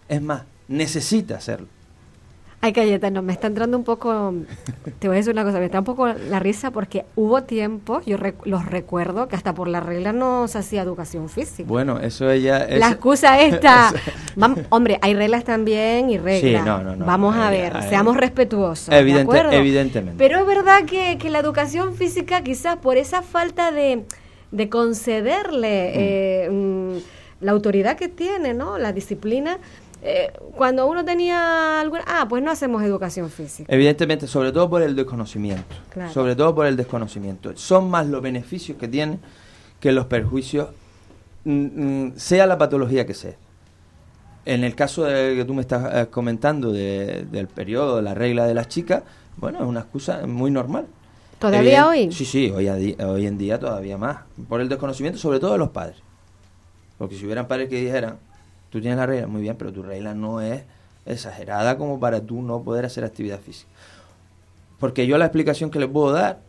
Es 0.09 0.21
más, 0.21 0.43
necesita 0.67 1.37
hacerlo. 1.37 1.67
Ay, 2.59 2.73
Cayetano, 2.73 3.21
me 3.21 3.33
está 3.33 3.45
entrando 3.45 3.77
un 3.77 3.83
poco, 3.83 4.33
te 4.97 5.07
voy 5.07 5.17
a 5.17 5.19
decir 5.19 5.31
una 5.31 5.43
cosa, 5.43 5.59
me 5.59 5.65
está 5.65 5.77
un 5.77 5.85
poco 5.85 6.07
la 6.07 6.39
risa 6.39 6.71
porque 6.71 7.05
hubo 7.15 7.43
tiempos, 7.43 8.03
yo 8.07 8.17
los 8.45 8.65
recuerdo, 8.65 9.27
que 9.27 9.35
hasta 9.35 9.53
por 9.53 9.67
la 9.67 9.79
regla 9.79 10.11
no 10.11 10.47
se 10.47 10.57
hacía 10.57 10.81
educación 10.81 11.29
física. 11.29 11.69
Bueno, 11.69 11.99
eso 11.99 12.31
ella... 12.31 12.65
Es, 12.65 12.79
la 12.79 12.89
excusa 12.89 13.39
esta, 13.41 13.93
hombre, 14.69 14.97
hay 15.03 15.13
reglas 15.13 15.43
también 15.43 16.09
y 16.09 16.17
reglas. 16.17 16.63
Sí, 16.63 16.67
no, 16.67 16.81
no, 16.81 16.95
no. 16.95 17.05
Vamos 17.05 17.35
a 17.35 17.51
ver, 17.51 17.83
seamos 17.83 18.17
respetuosos. 18.17 18.91
evidentemente. 18.91 20.15
Pero 20.17 20.39
es 20.39 20.47
verdad 20.47 20.83
que, 20.85 21.19
que, 21.19 21.29
la 21.29 21.37
educación 21.39 21.93
física 21.93 22.41
quizás 22.41 22.77
por 22.77 22.97
esa 22.97 23.21
falta 23.21 23.71
de, 23.71 24.03
de 24.51 24.69
concederle 24.69 25.91
mm. 25.91 25.99
eh, 25.99 26.49
mm, 26.51 26.97
la 27.41 27.51
autoridad 27.51 27.97
que 27.97 28.07
tiene, 28.07 28.55
¿no? 28.55 28.79
La 28.79 28.93
disciplina 28.93 29.59
eh, 30.01 30.31
cuando 30.55 30.87
uno 30.87 31.03
tenía 31.03 31.81
alguna... 31.81 32.03
Ah, 32.05 32.27
pues 32.29 32.43
no 32.43 32.51
hacemos 32.51 32.83
educación 32.83 33.29
física. 33.29 33.73
Evidentemente, 33.73 34.27
sobre 34.27 34.51
todo 34.51 34.69
por 34.69 34.81
el 34.81 34.95
desconocimiento. 34.95 35.75
Sobre 36.13 36.35
todo 36.35 36.53
por 36.53 36.65
el 36.67 36.77
desconocimiento. 36.77 37.55
Son 37.55 37.89
más 37.89 38.07
los 38.07 38.21
beneficios 38.21 38.77
que 38.77 38.87
tiene 38.87 39.19
que 39.79 39.91
los 39.91 40.05
perjuicios, 40.05 40.69
mm, 41.45 42.05
mm, 42.05 42.13
sea 42.15 42.45
la 42.45 42.57
patología 42.57 43.05
que 43.05 43.13
sea. 43.13 43.35
En 44.45 44.63
el 44.63 44.75
caso 44.75 45.03
de, 45.03 45.35
que 45.35 45.45
tú 45.45 45.53
me 45.53 45.61
estás 45.61 45.93
eh, 45.93 46.07
comentando 46.09 46.71
del 46.71 47.47
periodo, 47.53 47.97
de 47.97 48.01
la 48.01 48.13
regla 48.13 48.45
de 48.45 48.53
las 48.53 48.69
chicas, 48.69 49.03
bueno, 49.35 49.59
es 49.59 49.65
una 49.65 49.81
excusa 49.81 50.25
muy 50.25 50.51
normal. 50.51 50.85
¿Todavía 51.37 51.87
hoy? 51.87 52.11
Sí, 52.11 52.25
sí, 52.25 52.49
hoy, 52.49 52.67
hoy 52.69 53.27
en 53.27 53.37
día 53.37 53.59
todavía 53.59 53.97
más. 53.97 54.19
Por 54.47 54.61
el 54.61 54.69
desconocimiento, 54.69 55.19
sobre 55.19 55.39
todo 55.39 55.51
de 55.51 55.57
los 55.59 55.69
padres. 55.69 55.97
Porque 56.97 57.15
si 57.15 57.25
hubieran 57.25 57.47
padres 57.47 57.69
que 57.69 57.79
dijeran, 57.79 58.17
Tú 58.69 58.81
tienes 58.81 58.97
la 58.97 59.05
regla, 59.05 59.27
muy 59.27 59.41
bien, 59.41 59.55
pero 59.57 59.71
tu 59.71 59.83
regla 59.83 60.13
no 60.13 60.41
es 60.41 60.63
exagerada 61.05 61.77
como 61.77 61.99
para 61.99 62.21
tú 62.21 62.41
no 62.41 62.61
poder 62.61 62.85
hacer 62.85 63.03
actividad 63.03 63.39
física. 63.39 63.69
Porque 64.79 65.07
yo 65.07 65.17
la 65.17 65.25
explicación 65.25 65.71
que 65.71 65.79
le 65.79 65.87
puedo 65.87 66.11
dar 66.11 66.39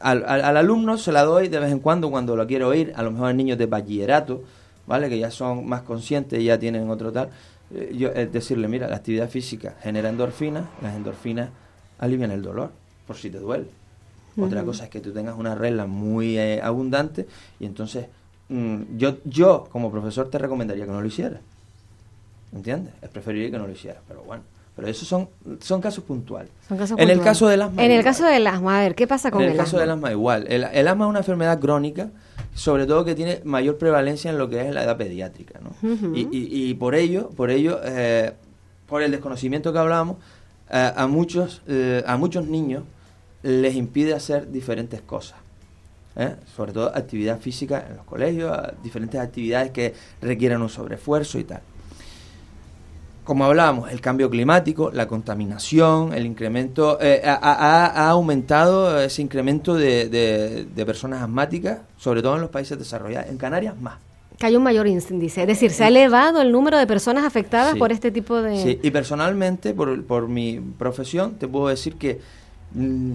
al, 0.00 0.56
alumno 0.56 0.96
se 0.96 1.12
la 1.12 1.24
doy 1.24 1.48
de 1.48 1.58
vez 1.58 1.72
en 1.72 1.80
cuando 1.80 2.10
cuando 2.10 2.36
lo 2.36 2.46
quiero 2.46 2.68
oír, 2.68 2.92
a 2.96 3.02
lo 3.02 3.10
mejor 3.10 3.28
a 3.28 3.32
niños 3.32 3.58
de 3.58 3.66
bachillerato, 3.66 4.42
¿vale? 4.86 5.08
Que 5.08 5.18
ya 5.18 5.30
son 5.30 5.66
más 5.66 5.82
conscientes 5.82 6.40
y 6.40 6.44
ya 6.44 6.58
tienen 6.58 6.88
otro 6.90 7.12
tal. 7.12 7.30
Eh, 7.74 7.94
yo, 7.96 8.08
es 8.08 8.32
decirle, 8.32 8.68
mira, 8.68 8.88
la 8.88 8.96
actividad 8.96 9.28
física 9.28 9.74
genera 9.82 10.08
endorfinas, 10.08 10.64
las 10.82 10.94
endorfinas 10.94 11.50
alivian 11.98 12.30
el 12.30 12.42
dolor, 12.42 12.70
por 13.06 13.16
si 13.16 13.30
te 13.30 13.38
duele. 13.38 13.66
Otra 14.40 14.62
cosa 14.62 14.84
es 14.84 14.90
que 14.90 15.00
tú 15.00 15.10
tengas 15.10 15.36
una 15.36 15.56
regla 15.56 15.86
muy 15.86 16.38
eh, 16.38 16.60
abundante 16.62 17.26
y 17.58 17.66
entonces 17.66 18.06
mm, 18.48 18.96
yo, 18.96 19.16
yo 19.24 19.68
como 19.72 19.90
profesor 19.90 20.30
te 20.30 20.38
recomendaría 20.38 20.84
que 20.84 20.92
no 20.92 21.00
lo 21.00 21.06
hicieras. 21.08 21.40
¿Entiendes? 22.54 22.94
Es 23.02 23.08
preferible 23.08 23.50
que 23.50 23.58
no 23.58 23.66
lo 23.66 23.72
hiciera, 23.72 24.00
pero 24.06 24.22
bueno. 24.22 24.42
Pero 24.78 24.88
esos 24.88 25.08
son, 25.08 25.28
son 25.60 25.80
casos 25.80 26.04
puntuales. 26.04 26.52
en 26.70 27.10
el 27.10 27.20
caso 27.20 27.48
del 27.48 27.62
asma. 27.62 27.84
En 27.84 27.90
el 27.90 28.04
caso 28.04 28.24
del 28.24 28.46
asma, 28.46 28.78
a 28.78 28.82
ver, 28.82 28.94
¿qué 28.94 29.08
pasa 29.08 29.28
con 29.28 29.42
el, 29.42 29.48
asma? 29.48 29.54
En 29.54 29.58
el 29.58 29.64
caso 29.64 29.78
del 29.80 29.90
asma, 29.90 30.12
igual. 30.12 30.46
El, 30.48 30.64
asma 30.86 31.04
es 31.04 31.10
una 31.10 31.18
enfermedad 31.18 31.58
crónica, 31.58 32.10
sobre 32.54 32.86
todo 32.86 33.04
que 33.04 33.16
tiene 33.16 33.40
mayor 33.44 33.76
prevalencia 33.76 34.30
en 34.30 34.38
lo 34.38 34.48
que 34.48 34.68
es 34.68 34.72
la 34.72 34.84
edad 34.84 34.96
pediátrica, 34.96 35.58
¿no? 35.58 35.74
y, 36.14 36.28
y, 36.30 36.74
por 36.74 36.94
ello, 36.94 37.30
por 37.30 37.50
ello, 37.50 37.80
eh, 37.82 38.34
por 38.86 39.02
el 39.02 39.10
desconocimiento 39.10 39.72
que 39.72 39.80
hablábamos, 39.80 40.18
eh, 40.70 40.92
a 40.94 41.08
muchos, 41.08 41.60
eh, 41.66 42.04
a 42.06 42.16
muchos 42.16 42.46
niños 42.46 42.84
les 43.42 43.74
impide 43.74 44.14
hacer 44.14 44.48
diferentes 44.52 45.00
cosas. 45.00 45.38
sobre 46.56 46.72
todo 46.72 46.92
actividad 46.94 47.40
física 47.40 47.84
en 47.88 47.96
los 47.96 48.04
colegios, 48.04 48.56
diferentes 48.82 49.20
actividades 49.20 49.72
que 49.72 49.94
requieren 50.22 50.62
un 50.62 50.68
sobreesfuerzo 50.68 51.38
y 51.40 51.44
tal 51.44 51.62
como 53.28 53.44
hablábamos, 53.44 53.92
el 53.92 54.00
cambio 54.00 54.30
climático, 54.30 54.90
la 54.90 55.06
contaminación, 55.06 56.14
el 56.14 56.24
incremento, 56.24 56.96
eh, 56.98 57.20
ha, 57.26 58.08
aumentado 58.08 58.98
ese 59.02 59.20
incremento 59.20 59.74
de, 59.74 60.66
personas 60.86 61.20
asmáticas, 61.20 61.80
sobre 61.98 62.22
todo 62.22 62.36
en 62.36 62.40
los 62.40 62.48
países 62.48 62.78
desarrollados, 62.78 63.28
en 63.28 63.36
Canarias 63.36 63.78
más. 63.78 63.98
Que 64.38 64.46
hay 64.46 64.56
un 64.56 64.62
mayor 64.62 64.86
índice, 64.86 65.42
es 65.42 65.46
decir, 65.46 65.72
se 65.72 65.84
ha 65.84 65.88
elevado 65.88 66.40
el 66.40 66.50
número 66.50 66.78
de 66.78 66.86
personas 66.86 67.26
afectadas 67.26 67.76
por 67.76 67.92
este 67.92 68.10
tipo 68.10 68.40
de... 68.40 68.62
Sí, 68.62 68.80
y 68.82 68.90
personalmente, 68.90 69.74
por, 69.74 70.02
por 70.04 70.26
mi 70.26 70.58
profesión, 70.78 71.34
te 71.34 71.46
puedo 71.46 71.68
decir 71.68 71.96
que 71.96 72.22
mm, 72.72 73.12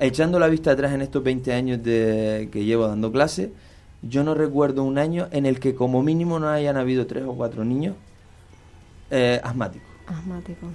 echando 0.00 0.40
la 0.40 0.48
vista 0.48 0.72
atrás 0.72 0.92
en 0.92 1.02
estos 1.02 1.22
20 1.22 1.52
años 1.52 1.84
de, 1.84 2.48
que 2.50 2.64
llevo 2.64 2.88
dando 2.88 3.12
clase, 3.12 3.52
yo 4.02 4.24
no 4.24 4.34
recuerdo 4.34 4.82
un 4.82 4.98
año 4.98 5.28
en 5.30 5.46
el 5.46 5.60
que 5.60 5.76
como 5.76 6.02
mínimo 6.02 6.40
no 6.40 6.48
hayan 6.48 6.76
habido 6.76 7.06
tres 7.06 7.22
o 7.24 7.34
cuatro 7.34 7.64
niños 7.64 7.94
eh, 9.10 9.40
asmático. 9.42 9.84
Asmático. 10.06 10.66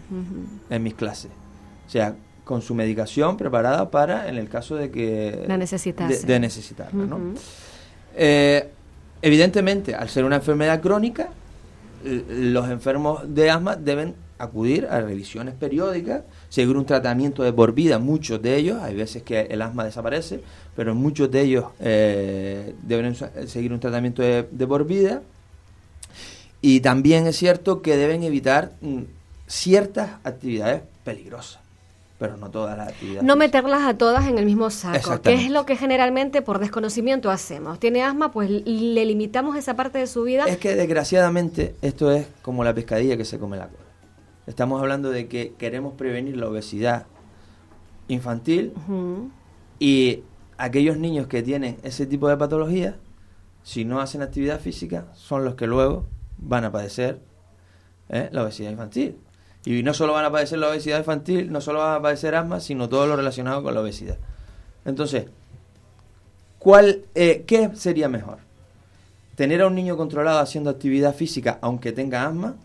En 0.70 0.84
mis 0.84 0.94
clases. 0.94 1.32
O 1.88 1.90
sea, 1.90 2.16
con 2.44 2.62
su 2.62 2.76
medicación 2.76 3.38
preparada 3.38 3.90
para, 3.92 4.28
en 4.28 4.38
el 4.38 4.50
caso 4.50 4.76
de 4.76 4.92
que... 4.92 5.46
La 5.48 5.58
necesitase. 5.58 6.26
De, 6.26 6.40
necesitarla, 6.40 7.06
¿no? 7.06 7.20
Eh, 8.16 8.70
evidentemente, 9.22 9.96
al 9.96 10.10
ser 10.10 10.26
una 10.26 10.38
enfermedad 10.38 10.82
crónica, 10.82 11.30
los 12.04 12.70
enfermos 12.70 13.22
de 13.34 13.50
asma 13.50 13.76
deben 13.76 14.16
acudir 14.38 14.88
a 14.88 15.00
revisiones 15.02 15.54
periódicas, 15.54 16.24
seguir 16.50 16.76
un 16.76 16.86
tratamiento 16.86 17.44
de 17.44 17.54
por 17.54 17.74
vida, 17.74 18.00
muchos 18.00 18.42
de 18.42 18.58
ellos, 18.58 18.82
hay 18.82 18.96
veces 18.96 19.22
que 19.22 19.42
el 19.42 19.62
asma 19.62 19.86
desaparece, 19.86 20.42
pero 20.76 20.96
muchos 20.96 21.30
de 21.30 21.42
ellos 21.42 21.66
eh, 21.80 22.74
deben 22.82 23.16
seguir 23.46 23.72
un 23.72 23.80
tratamiento 23.80 24.24
de, 24.24 24.48
de 24.50 24.68
por 24.68 24.86
vida 24.86 25.22
y 26.62 26.82
también 26.82 27.26
es 27.28 27.38
cierto 27.38 27.82
que 27.82 27.98
deben 27.98 28.24
evitar 28.24 28.74
mm, 28.82 29.02
ciertas 29.48 30.12
actividades 30.24 30.84
peligrosas, 31.04 31.62
pero 32.20 32.38
no 32.38 32.52
todas 32.52 32.78
las 32.78 32.90
actividades. 32.90 33.24
No 33.24 33.36
meterlas 33.36 33.82
a 33.82 33.98
todas 33.98 34.28
en 34.28 34.38
el 34.38 34.46
mismo 34.46 34.70
saco, 34.70 35.22
que 35.22 35.34
es 35.34 35.50
lo 35.50 35.66
que 35.66 35.76
generalmente 35.76 36.42
por 36.42 36.60
desconocimiento 36.60 37.32
hacemos. 37.32 37.80
Tiene 37.80 38.04
asma, 38.04 38.32
pues 38.32 38.50
le 38.50 39.06
limitamos 39.06 39.58
esa 39.58 39.76
parte 39.76 39.98
de 39.98 40.08
su 40.08 40.24
vida. 40.24 40.46
Es 40.46 40.58
que 40.58 40.76
desgraciadamente 40.76 41.76
esto 41.82 42.12
es 42.12 42.28
como 42.44 42.64
la 42.64 42.74
pescadilla 42.74 43.18
que 43.18 43.26
se 43.26 43.40
come 43.40 43.58
la 43.58 43.68
cola. 43.68 43.80
Estamos 44.46 44.82
hablando 44.82 45.10
de 45.10 45.28
que 45.28 45.54
queremos 45.58 45.94
prevenir 45.94 46.38
la 46.38 46.48
obesidad 46.48 47.06
infantil 48.08 48.74
y 49.80 50.24
aquellos 50.58 50.98
niños 50.98 51.28
que 51.28 51.42
tienen 51.42 51.78
ese 51.84 52.06
tipo 52.06 52.28
de 52.28 52.38
patologías, 52.38 52.96
si 53.64 53.86
no 53.86 54.00
hacen 54.00 54.22
actividad 54.22 54.60
física, 54.60 55.06
son 55.14 55.46
los 55.46 55.56
que 55.56 55.68
luego 55.68 56.06
van 56.42 56.66
a 56.66 56.72
padecer 56.72 57.20
¿eh? 58.10 58.30
la 58.32 58.44
obesidad 58.44 58.72
infantil. 58.72 59.18
Y 59.64 59.84
no 59.84 59.94
solo 59.94 60.14
van 60.14 60.26
a 60.26 60.32
padecer 60.32 60.60
la 60.60 60.70
obesidad 60.70 60.98
infantil, 60.98 61.52
no 61.52 61.62
solo 61.62 61.80
van 61.80 61.96
a 61.96 62.02
padecer 62.02 62.36
asma, 62.36 62.60
sino 62.60 62.90
todo 62.90 63.08
lo 63.08 63.16
relacionado 63.16 63.64
con 63.64 63.74
la 63.74 63.82
obesidad. 63.82 64.18
Entonces, 64.86 65.26
¿cuál, 66.58 67.06
eh, 67.14 67.44
¿qué 67.46 67.70
sería 67.76 68.10
mejor? 68.10 68.40
¿Tener 69.36 69.62
a 69.62 69.68
un 69.68 69.76
niño 69.76 69.98
controlado 69.98 70.40
haciendo 70.40 70.70
actividad 70.70 71.16
física 71.16 71.60
aunque 71.62 71.92
tenga 71.92 72.26
asma, 72.26 72.56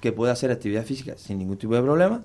que 0.00 0.12
pueda 0.12 0.32
hacer 0.32 0.50
actividad 0.50 0.84
física 0.84 1.14
sin 1.16 1.38
ningún 1.38 1.56
tipo 1.56 1.74
de 1.74 1.82
problema? 1.82 2.22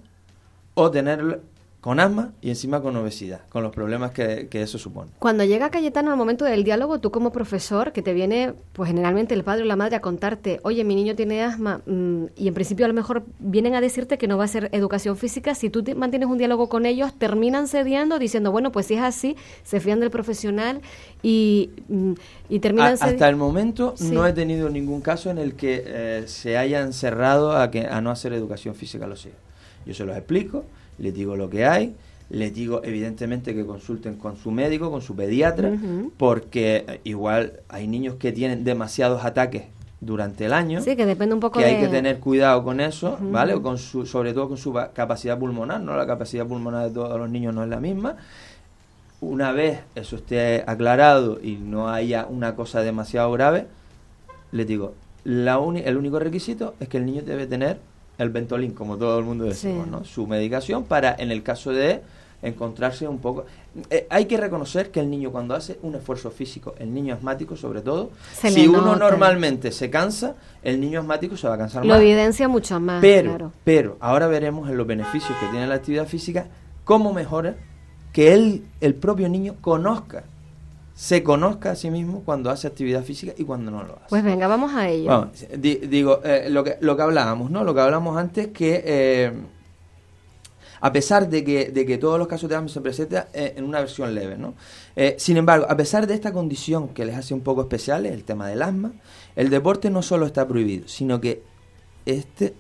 ¿O 0.74 0.90
tener 0.90 1.42
con 1.84 2.00
asma 2.00 2.32
y 2.42 2.48
encima 2.48 2.80
con 2.82 2.96
obesidad, 2.96 3.42
con 3.50 3.62
los 3.62 3.74
problemas 3.74 4.12
que, 4.12 4.48
eso 4.54 4.78
supone. 4.78 5.12
Cuando 5.20 5.44
llega 5.44 5.70
Cayetano 5.70 6.12
al 6.12 6.18
momento 6.18 6.46
del 6.46 6.64
diálogo, 6.64 7.02
tú 7.02 7.12
como 7.12 7.34
profesor, 7.34 7.92
que 7.92 8.02
te 8.02 8.14
viene, 8.14 8.54
pues 8.72 8.88
generalmente 8.88 9.34
el 9.34 9.44
padre 9.44 9.64
o 9.64 9.66
la 9.66 9.76
madre 9.76 9.98
a 9.98 10.00
contarte, 10.00 10.62
oye, 10.64 10.86
mi 10.86 10.96
niño 10.96 11.14
tiene 11.18 11.44
asma, 11.44 11.82
mm, 11.86 12.28
y 12.38 12.48
en 12.48 12.54
principio 12.54 12.86
a 12.86 12.88
lo 12.88 12.94
mejor 12.94 13.26
vienen 13.38 13.76
a 13.76 13.82
decirte 13.82 14.18
que 14.18 14.30
no 14.30 14.38
va 14.38 14.46
a 14.46 14.48
ser 14.48 14.70
educación 14.72 15.18
física, 15.18 15.56
si 15.56 15.70
tú 15.70 15.84
mantienes 15.98 16.30
un 16.30 16.38
diálogo 16.38 16.70
con 16.70 16.86
ellos, 16.86 17.14
terminan 17.16 17.68
cediendo 17.68 18.18
diciendo, 18.18 18.54
bueno, 18.54 18.72
pues 18.72 18.86
si 18.86 18.94
es 18.94 19.02
así, 19.02 19.36
se 19.64 19.82
fían 19.82 20.00
del 20.00 20.10
profesional 20.10 20.80
y, 21.22 21.72
mm, 21.90 22.14
y 22.48 22.60
terminan 22.60 22.94
Hasta 22.94 23.28
el 23.28 23.36
momento 23.36 23.94
no 24.00 24.26
he 24.26 24.32
tenido 24.32 24.70
ningún 24.70 25.02
caso 25.02 25.32
en 25.32 25.38
el 25.38 25.56
que 25.56 25.84
eh, 25.86 26.24
se 26.28 26.58
hayan 26.58 26.94
cerrado 26.94 27.58
a, 27.58 27.70
que, 27.70 27.88
a 27.88 28.00
no 28.00 28.10
hacer 28.10 28.32
educación 28.32 28.74
física 28.74 29.04
a 29.04 29.10
los 29.10 29.26
hijos. 29.26 29.38
Yo 29.86 29.94
se 29.94 30.06
los 30.06 30.16
explico 30.16 30.64
les 30.98 31.14
digo 31.14 31.36
lo 31.36 31.50
que 31.50 31.66
hay, 31.66 31.96
les 32.30 32.54
digo 32.54 32.82
evidentemente 32.84 33.54
que 33.54 33.66
consulten 33.66 34.16
con 34.16 34.38
su 34.38 34.52
médico, 34.52 34.90
con 34.90 35.02
su 35.02 35.16
pediatra, 35.16 35.72
porque 36.18 36.86
eh, 36.88 37.02
igual 37.04 37.60
hay 37.70 37.88
niños 37.88 38.16
que 38.16 38.32
tienen 38.32 38.64
demasiados 38.64 39.24
ataques 39.24 39.66
durante 40.02 40.46
el 40.46 40.54
año. 40.54 40.82
Sí, 40.82 40.96
que 40.96 41.06
depende 41.06 41.34
un 41.34 41.40
poco 41.40 41.60
que 41.60 41.66
hay 41.66 41.80
que 41.80 41.88
tener 41.88 42.20
cuidado 42.20 42.64
con 42.64 42.80
eso, 42.80 43.18
¿vale? 43.22 43.60
con 43.62 43.78
su, 43.78 44.06
sobre 44.06 44.34
todo 44.34 44.50
con 44.50 44.58
su 44.58 44.74
capacidad 44.94 45.38
pulmonar, 45.38 45.82
¿no? 45.82 45.96
La 45.96 46.06
capacidad 46.06 46.46
pulmonar 46.46 46.88
de 46.88 46.94
todos 46.94 47.18
los 47.18 47.30
niños 47.30 47.54
no 47.54 47.64
es 47.64 47.70
la 47.70 47.80
misma. 47.80 48.18
Una 49.22 49.52
vez 49.54 49.80
eso 49.96 50.18
esté 50.18 50.64
aclarado 50.68 51.40
y 51.42 51.56
no 51.56 51.90
haya 51.90 52.26
una 52.30 52.56
cosa 52.56 52.82
demasiado 52.82 53.32
grave, 53.32 53.68
les 54.52 54.68
digo, 54.68 54.96
la 55.24 55.62
el 55.86 55.98
único 55.98 56.20
requisito 56.20 56.76
es 56.80 56.90
que 56.90 56.98
el 56.98 57.06
niño 57.06 57.22
debe 57.22 57.48
tener 57.48 57.80
el 58.18 58.30
Ventolin, 58.30 58.72
como 58.72 58.98
todo 58.98 59.18
el 59.20 59.26
mundo 59.26 59.46
decimos, 59.46 59.86
Sí. 59.86 59.92
¿no? 59.92 60.04
Su 60.06 60.28
medicación 60.28 60.84
para, 60.84 61.16
en 61.18 61.32
el 61.32 61.42
caso 61.44 61.72
de 61.72 62.02
encontrarse 62.42 63.08
un 63.08 63.20
poco... 63.20 63.46
Eh, 63.90 64.06
hay 64.10 64.26
que 64.26 64.38
reconocer 64.38 64.92
que 64.92 65.00
el 65.00 65.10
niño 65.10 65.32
cuando 65.32 65.56
hace 65.56 65.80
un 65.82 65.96
esfuerzo 65.96 66.30
físico, 66.30 66.76
el 66.78 66.94
niño 66.94 67.16
asmático 67.16 67.56
sobre 67.56 67.82
todo, 67.82 68.12
Se 68.34 68.52
si 68.52 68.68
uno 68.68 68.82
nota. 68.82 68.98
normalmente 69.00 69.72
se 69.72 69.90
cansa, 69.90 70.36
el 70.62 70.80
niño 70.82 71.00
asmático 71.00 71.38
se 71.38 71.48
va 71.48 71.56
a 71.56 71.58
cansar 71.58 71.86
Lo 71.86 71.94
más. 71.94 72.02
evidencia 72.02 72.48
mucho 72.48 72.80
más, 72.80 73.02
Pero, 73.02 73.30
claro. 73.30 73.52
pero, 73.64 73.98
ahora 74.02 74.28
veremos 74.28 74.70
en 74.70 74.78
los 74.78 74.86
beneficios 74.86 75.36
que 75.40 75.48
tiene 75.48 75.66
la 75.68 75.76
actividad 75.76 76.06
física, 76.06 76.48
cómo 76.84 77.14
mejora 77.14 77.56
que 78.12 78.34
él, 78.34 78.66
el 78.82 78.94
propio 78.94 79.28
niño, 79.30 79.56
conozca, 79.62 80.26
se 80.96 81.24
conozca 81.24 81.72
a 81.72 81.76
sí 81.76 81.90
mismo 81.90 82.22
cuando 82.24 82.50
hace 82.52 82.68
actividad 82.68 83.04
física 83.04 83.34
y 83.38 83.44
cuando 83.44 83.72
no 83.72 83.84
lo 83.84 83.94
hace. 83.96 84.06
Pues 84.10 84.24
venga, 84.24 84.48
vamos 84.48 84.74
a 84.74 84.90
ello. 84.90 85.30
Di- 85.58 85.76
digo, 85.88 86.22
eh, 86.24 86.48
lo, 86.50 86.64
que, 86.64 86.78
lo 86.82 86.96
que 86.96 87.02
hablábamos, 87.02 87.50
¿no? 87.50 87.64
Lo 87.64 87.74
que 87.74 87.82
hablamos 87.82 88.16
antes, 88.18 88.50
que 88.50 88.84
eh, 88.86 89.34
a 90.82 90.92
pesar 90.92 91.30
de 91.30 91.44
que, 91.44 91.72
de 91.72 91.86
que 91.86 91.98
todos 91.98 92.20
los 92.20 92.28
casos 92.28 92.50
de 92.50 92.56
asma 92.58 92.68
se 92.68 92.82
presentan 92.82 93.26
eh, 93.34 93.54
en 93.56 93.64
una 93.64 93.80
versión 93.80 94.14
leve, 94.14 94.38
¿no? 94.38 94.54
Eh, 94.96 95.16
sin 95.18 95.38
embargo, 95.38 95.66
a 95.70 95.76
pesar 95.78 96.06
de 96.08 96.14
esta 96.14 96.32
condición 96.34 96.90
que 96.90 97.06
les 97.06 97.16
hace 97.16 97.34
un 97.34 97.42
poco 97.42 97.62
especiales, 97.62 98.12
el 98.12 98.24
tema 98.24 98.48
del 98.48 98.62
asma, 98.62 98.92
el 99.36 99.50
deporte 99.50 99.90
no 99.90 100.02
solo 100.02 100.26
está 100.26 100.48
prohibido, 100.48 100.88
sino 100.88 101.20
que 101.22 101.42
este 102.06 102.54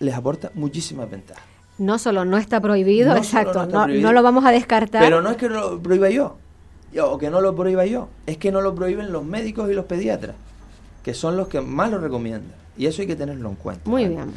les 0.00 0.14
aporta 0.14 0.50
muchísimas 0.54 1.10
ventajas. 1.10 1.44
No 1.78 1.98
solo 1.98 2.24
no 2.24 2.38
está 2.38 2.60
prohibido, 2.60 3.10
No 3.10 3.16
exacto, 3.18 3.52
no 3.58 3.62
está 3.64 3.78
no, 3.78 3.84
prohibido, 3.84 4.08
no 4.08 4.12
lo 4.14 4.22
vamos 4.22 4.44
a 4.46 4.50
descartar. 4.50 5.02
Pero 5.02 5.20
no 5.20 5.30
es 5.30 5.36
que 5.36 5.48
lo 5.50 5.78
prohíba 5.80 6.08
yo, 6.08 6.38
o 7.00 7.18
que 7.18 7.30
no 7.30 7.40
lo 7.40 7.54
prohíba 7.54 7.86
yo, 7.86 8.08
es 8.26 8.38
que 8.38 8.52
no 8.52 8.60
lo 8.60 8.74
prohíben 8.74 9.12
los 9.12 9.24
médicos 9.24 9.70
y 9.70 9.74
los 9.74 9.86
pediatras, 9.86 10.36
que 11.02 11.14
son 11.14 11.36
los 11.36 11.48
que 11.48 11.60
más 11.60 11.90
lo 11.90 11.98
recomiendan. 11.98 12.52
Y 12.76 12.86
eso 12.86 13.02
hay 13.02 13.08
que 13.08 13.16
tenerlo 13.16 13.48
en 13.48 13.56
cuenta. 13.56 13.88
Muy 13.88 14.02
¿vale? 14.04 14.14
bien. 14.14 14.32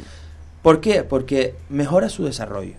¿Por 0.62 0.80
qué? 0.80 1.02
Porque 1.04 1.54
mejora 1.68 2.08
su 2.08 2.24
desarrollo, 2.24 2.74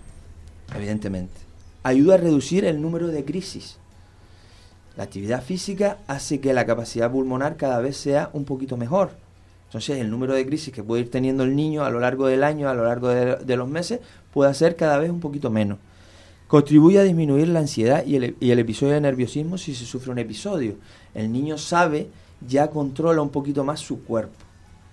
evidentemente. 0.74 1.34
Ayuda 1.82 2.14
a 2.14 2.18
reducir 2.18 2.64
el 2.64 2.80
número 2.80 3.08
de 3.08 3.24
crisis. 3.24 3.78
La 4.96 5.04
actividad 5.04 5.42
física 5.42 5.98
hace 6.06 6.40
que 6.40 6.52
la 6.52 6.66
capacidad 6.66 7.10
pulmonar 7.10 7.56
cada 7.56 7.80
vez 7.80 7.96
sea 7.96 8.30
un 8.34 8.44
poquito 8.44 8.76
mejor. 8.76 9.10
Entonces, 9.66 9.98
el 9.98 10.10
número 10.10 10.34
de 10.34 10.44
crisis 10.46 10.72
que 10.72 10.82
puede 10.82 11.02
ir 11.02 11.10
teniendo 11.10 11.44
el 11.44 11.56
niño 11.56 11.84
a 11.84 11.90
lo 11.90 11.98
largo 11.98 12.26
del 12.26 12.44
año, 12.44 12.68
a 12.68 12.74
lo 12.74 12.84
largo 12.84 13.08
de, 13.08 13.36
de 13.36 13.56
los 13.56 13.68
meses, 13.68 14.00
puede 14.32 14.52
ser 14.54 14.76
cada 14.76 14.98
vez 14.98 15.10
un 15.10 15.20
poquito 15.20 15.50
menos. 15.50 15.78
Contribuye 16.52 16.98
a 16.98 17.02
disminuir 17.02 17.48
la 17.48 17.60
ansiedad 17.60 18.04
y 18.04 18.16
el, 18.16 18.58
episodio 18.58 18.92
de 18.92 19.00
nerviosismo 19.00 19.56
si 19.56 19.74
se 19.74 19.86
sufre 19.86 20.12
un 20.12 20.18
episodio. 20.18 20.76
El 21.14 21.32
niño 21.32 21.56
sabe, 21.56 22.10
ya 22.46 22.68
controla 22.68 23.22
un 23.22 23.30
poquito 23.30 23.64
más 23.64 23.80
su 23.80 24.04
cuerpo 24.04 24.36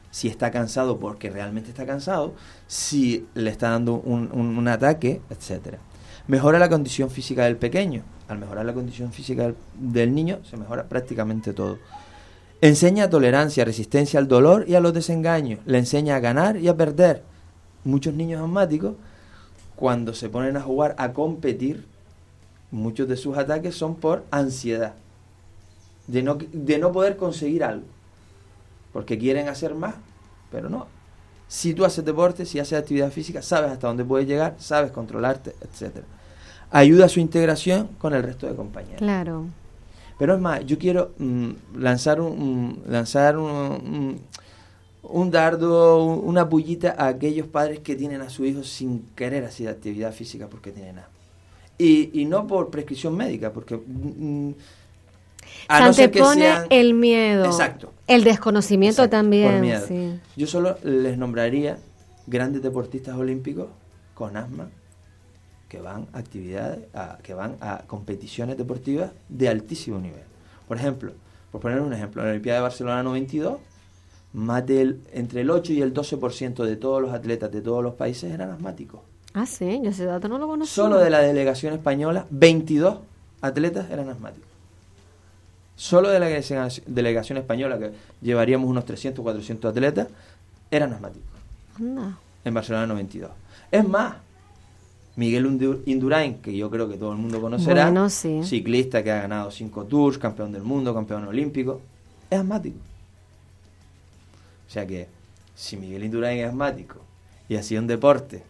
si 0.09 0.29
está 0.29 0.51
cansado 0.51 1.01
porque 1.01 1.29
realmente 1.29 1.67
está 1.67 1.85
cansado, 1.85 2.33
si 2.65 3.27
le 3.33 3.49
está 3.49 3.71
dando 3.71 3.95
un, 3.95 4.67
ataque, 4.69 5.21
etcétera. 5.29 5.79
Mejora 6.27 6.59
la 6.59 6.69
condición 6.69 7.09
física 7.09 7.43
del 7.43 7.57
pequeño. 7.57 8.03
Al 8.29 8.39
mejorar 8.39 8.65
la 8.65 8.73
condición 8.73 9.11
física 9.11 9.43
del, 9.43 9.55
del 9.75 10.15
niño, 10.15 10.39
se 10.49 10.55
mejora 10.55 10.87
prácticamente 10.87 11.51
todo. 11.51 11.77
Enseña 12.61 13.09
tolerancia, 13.09 13.65
resistencia 13.65 14.17
al 14.17 14.29
dolor 14.29 14.63
y 14.65 14.75
a 14.75 14.79
los 14.79 14.93
desengaños. 14.93 15.59
Le 15.65 15.79
enseña 15.79 16.15
a 16.15 16.19
ganar 16.21 16.55
y 16.55 16.69
a 16.69 16.77
perder. 16.77 17.25
Muchos 17.83 18.13
niños 18.13 18.41
asmáticos, 18.41 18.95
cuando 19.79 20.13
se 20.13 20.27
ponen 20.27 20.57
a 20.57 20.61
jugar, 20.61 20.93
a 20.97 21.13
competir, 21.13 21.85
muchos 22.69 23.07
de 23.07 23.15
sus 23.15 23.37
ataques 23.37 23.75
son 23.75 23.95
por 23.95 24.25
ansiedad. 24.29 24.93
De 26.07 26.21
no, 26.21 26.37
de 26.51 26.77
no 26.79 26.91
poder 26.91 27.15
conseguir 27.15 27.63
algo 27.63 27.85
porque 28.91 29.17
quieren 29.17 29.47
hacer 29.47 29.75
más, 29.75 29.95
pero 30.51 30.69
no. 30.69 30.87
Si 31.47 31.73
tú 31.73 31.85
haces 31.85 32.03
deporte, 32.03 32.45
si 32.45 32.59
haces 32.59 32.77
actividad 32.77 33.09
física, 33.09 33.41
sabes 33.41 33.71
hasta 33.71 33.87
dónde 33.87 34.03
puedes 34.03 34.27
llegar, 34.27 34.55
sabes 34.59 34.91
controlarte, 34.91 35.55
etcétera. 35.61 36.05
Ayuda 36.71 37.05
a 37.05 37.09
su 37.09 37.21
integración 37.21 37.87
con 37.99 38.13
el 38.13 38.21
resto 38.23 38.47
de 38.47 38.55
compañeros. 38.55 38.97
Claro. 38.97 39.45
Pero 40.17 40.33
es 40.35 40.41
más, 40.41 40.65
yo 40.65 40.77
quiero 40.77 41.11
mm, 41.19 41.49
lanzar 41.77 42.19
un, 42.19 42.33
un- 42.41 42.83
lanzar 42.87 43.37
un, 43.37 43.49
un, 43.49 44.21
un 45.03 45.31
dardo, 45.31 46.03
un- 46.03 46.27
una 46.27 46.47
pullita 46.49 46.95
a 46.97 47.07
aquellos 47.07 47.47
padres 47.47 47.79
que 47.79 47.95
tienen 47.95 48.21
a 48.21 48.29
su 48.29 48.45
hijo 48.45 48.63
sin 48.63 49.03
querer 49.15 49.45
hacer 49.45 49.69
actividad 49.69 50.11
física 50.13 50.47
porque 50.47 50.71
tienen 50.71 50.99
asma. 50.99 51.11
Y, 51.77 52.21
y 52.21 52.25
no 52.25 52.45
por 52.47 52.69
prescripción 52.69 53.15
médica, 53.15 53.53
porque 53.53 53.75
mm, 53.77 54.51
a 55.69 55.77
Se 55.77 55.83
no 55.83 55.93
ser 55.93 56.11
que 56.11 56.19
antepone 56.19 56.41
sean- 56.41 56.67
el 56.69 56.93
miedo. 56.93 57.45
Exacto. 57.45 57.93
El 58.07 58.23
desconocimiento 58.23 59.03
Exacto, 59.03 59.17
también. 59.17 59.81
sí. 59.87 60.19
Yo 60.35 60.47
solo 60.47 60.77
les 60.83 61.17
nombraría 61.17 61.77
grandes 62.27 62.61
deportistas 62.61 63.15
olímpicos 63.15 63.67
con 64.13 64.35
asma 64.35 64.69
que 65.69 65.79
van 65.79 66.07
a 66.13 66.17
actividades, 66.19 66.79
a- 66.93 67.19
que 67.23 67.33
van 67.33 67.55
a 67.61 67.83
competiciones 67.87 68.57
deportivas 68.57 69.11
de 69.29 69.47
altísimo 69.47 69.99
nivel. 69.99 70.23
Por 70.67 70.77
ejemplo, 70.77 71.13
por 71.51 71.61
poner 71.61 71.79
un 71.79 71.93
ejemplo, 71.93 72.21
en 72.21 72.27
la 72.27 72.31
Olimpiada 72.31 72.59
de 72.59 72.63
Barcelona 72.63 73.03
92, 73.03 73.59
más 74.33 74.65
del, 74.65 74.99
entre 75.13 75.41
el 75.41 75.49
8 75.49 75.73
y 75.73 75.81
el 75.81 75.93
12% 75.93 76.63
de 76.63 76.75
todos 76.75 77.01
los 77.01 77.11
atletas 77.13 77.51
de 77.51 77.61
todos 77.61 77.83
los 77.83 77.95
países 77.95 78.31
eran 78.31 78.51
asmáticos. 78.51 79.01
Ah, 79.33 79.45
sí, 79.45 79.79
yo 79.83 79.89
ese 79.91 80.05
dato 80.05 80.27
no 80.27 80.37
lo 80.37 80.47
conocía. 80.47 80.73
Solo 80.73 80.97
de 80.99 81.09
la 81.09 81.19
delegación 81.19 81.73
española, 81.73 82.25
22 82.29 82.97
atletas 83.41 83.89
eran 83.91 84.09
asmáticos. 84.09 84.47
Solo 85.75 86.09
de 86.09 86.19
la 86.19 86.27
delegación- 86.27 87.37
española, 87.37 87.79
que 87.79 87.91
llevaríamos 88.21 88.69
unos 88.69 88.85
300, 88.85 89.23
400 89.23 89.71
atletas, 89.71 90.07
eran 90.71 90.93
asmáticos 90.93 91.29
Anda. 91.79 92.17
en 92.43 92.53
Barcelona 92.53 92.85
92. 92.87 93.31
Es 93.71 93.87
más, 93.87 94.15
Miguel 95.15 95.81
Indurain, 95.85 96.35
que 96.41 96.55
yo 96.55 96.69
creo 96.69 96.89
que 96.89 96.97
todo 96.97 97.11
el 97.13 97.17
mundo 97.17 97.39
conocerá, 97.41 97.85
Bueno, 97.85 98.09
sí. 98.09 98.41
ciclista 98.43 99.03
que 99.03 99.11
ha 99.11 99.21
ganado 99.21 99.51
5 99.51 99.85
tours, 99.85 100.17
campeón 100.17 100.51
del 100.51 100.63
mundo, 100.63 100.93
campeón 100.93 101.25
olímpico, 101.27 101.81
es 102.29 102.39
asmático. 102.39 102.77
O 104.69 104.71
sea 104.71 104.85
que, 104.85 105.07
si 105.55 105.77
Miguel 105.77 106.03
Indurain 106.03 106.39
es 106.39 106.47
asmático 106.47 107.01
y 107.49 107.55
hacía 107.55 107.79
un 107.79 107.87
deporte, 107.87 108.43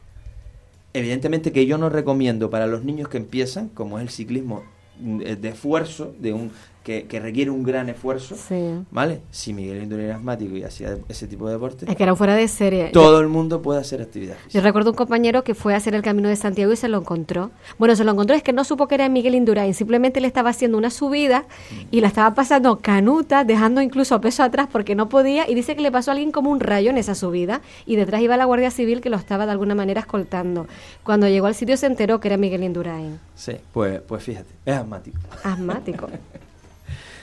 evidentemente 0.93 1.53
que 1.53 1.65
yo 1.65 1.77
no 1.77 1.89
recomiendo 1.89 2.49
para 2.49 2.67
los 2.67 2.84
niños 2.84 3.08
que 3.08 3.17
empiezan, 3.17 3.69
como 3.69 3.97
es 3.97 4.03
el 4.03 4.10
ciclismo 4.10 4.63
mm, 4.99 5.21
eh, 5.21 5.36
de 5.38 5.49
esfuerzo, 5.49 6.13
de 6.19 6.34
un 6.34 6.51
que, 6.89 7.06
que 7.06 7.19
requiere 7.19 7.52
un 7.52 7.62
gran 7.62 7.88
esfuerzo, 7.88 8.36
Sí. 8.36 8.56
¿vale? 8.89 9.21
Si 9.30 9.54
Miguel 9.54 9.84
Indurain 9.84 10.08
era 10.08 10.15
asmático 10.15 10.56
y 10.58 10.63
hacía 10.63 10.97
ese 11.08 11.28
tipo 11.28 11.45
de 11.45 11.54
deporte, 11.54 11.86
Es 11.88 11.95
que 11.95 12.02
era 12.02 12.15
fuera 12.15 12.34
de 12.34 12.47
serie. 12.47 12.89
todo 12.91 13.19
el 13.19 13.28
mundo 13.28 13.62
puede 13.62 13.80
hacer 13.80 14.02
actividad 14.02 14.34
Yo 14.38 14.43
física. 14.45 14.63
recuerdo 14.63 14.89
un 14.89 14.95
compañero 14.95 15.43
que 15.43 15.54
fue 15.54 15.75
a 15.75 15.78
hacer 15.78 15.93
el 15.93 16.02
Camino 16.02 16.30
de 16.30 16.36
Santiago 16.36 16.71
y 16.73 16.75
se 16.78 16.88
lo 16.88 16.97
encontró. 16.97 17.52
Bueno, 17.78 17.95
se 17.95 18.04
lo 18.04 18.12
encontró, 18.13 18.36
es 18.36 18.41
que 18.41 18.54
no 18.54 18.63
supo 18.63 18.88
que 18.88 18.95
era 18.95 19.08
Miguel 19.08 19.36
Indurain, 19.36 19.75
simplemente 19.75 20.19
le 20.19 20.25
estaba 20.28 20.49
haciendo 20.49 20.80
una 20.80 20.89
subida 20.89 21.45
y 21.91 22.02
la 22.02 22.08
estaba 22.08 22.34
pasando 22.34 22.80
canuta, 22.80 23.43
dejando 23.43 23.82
incluso 23.82 24.19
peso 24.19 24.41
atrás 24.41 24.67
porque 24.71 24.95
no 24.95 25.10
podía 25.10 25.47
y 25.47 25.54
dice 25.54 25.75
que 25.75 25.84
le 25.84 25.91
pasó 25.91 26.10
a 26.10 26.13
alguien 26.13 26.32
como 26.32 26.49
un 26.49 26.60
rayo 26.60 26.89
en 26.89 26.97
esa 26.97 27.13
subida 27.13 27.62
y 27.86 27.97
detrás 27.97 28.21
iba 28.21 28.36
la 28.36 28.45
Guardia 28.45 28.71
Civil 28.71 28.99
que 29.02 29.12
lo 29.12 29.17
estaba 29.17 29.45
de 29.45 29.52
alguna 29.52 29.75
manera 29.75 29.99
escoltando. 30.02 30.65
Cuando 31.04 31.28
llegó 31.28 31.45
al 31.45 31.54
sitio 31.54 31.78
se 31.78 31.86
enteró 31.86 32.19
que 32.19 32.30
era 32.30 32.38
Miguel 32.38 32.63
Indurain, 32.63 33.19
Sí, 33.36 33.54
pues, 33.71 34.02
pues 34.02 34.23
fíjate, 34.23 34.49
es 34.65 34.75
asmático. 34.75 35.17
asmático. 35.43 36.08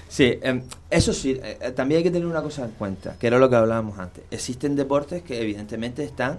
Sí, 0.09 0.39
em, 0.43 0.63
eso 0.91 1.13
sí, 1.13 1.33
eh, 1.43 1.59
eh, 1.61 1.71
también 1.73 1.99
hay 1.99 2.05
que 2.05 2.11
tener 2.11 2.27
una 2.27 2.43
cosa 2.43 2.65
en 2.65 2.71
cuenta, 2.73 3.17
que 3.19 3.27
era 3.27 3.39
lo 3.39 3.51
que 3.51 3.57
hablábamos 3.57 3.99
antes. 3.99 4.25
Existen 4.31 4.77
deportes 4.77 5.23
que 5.23 5.41
evidentemente 5.41 6.05
están 6.05 6.39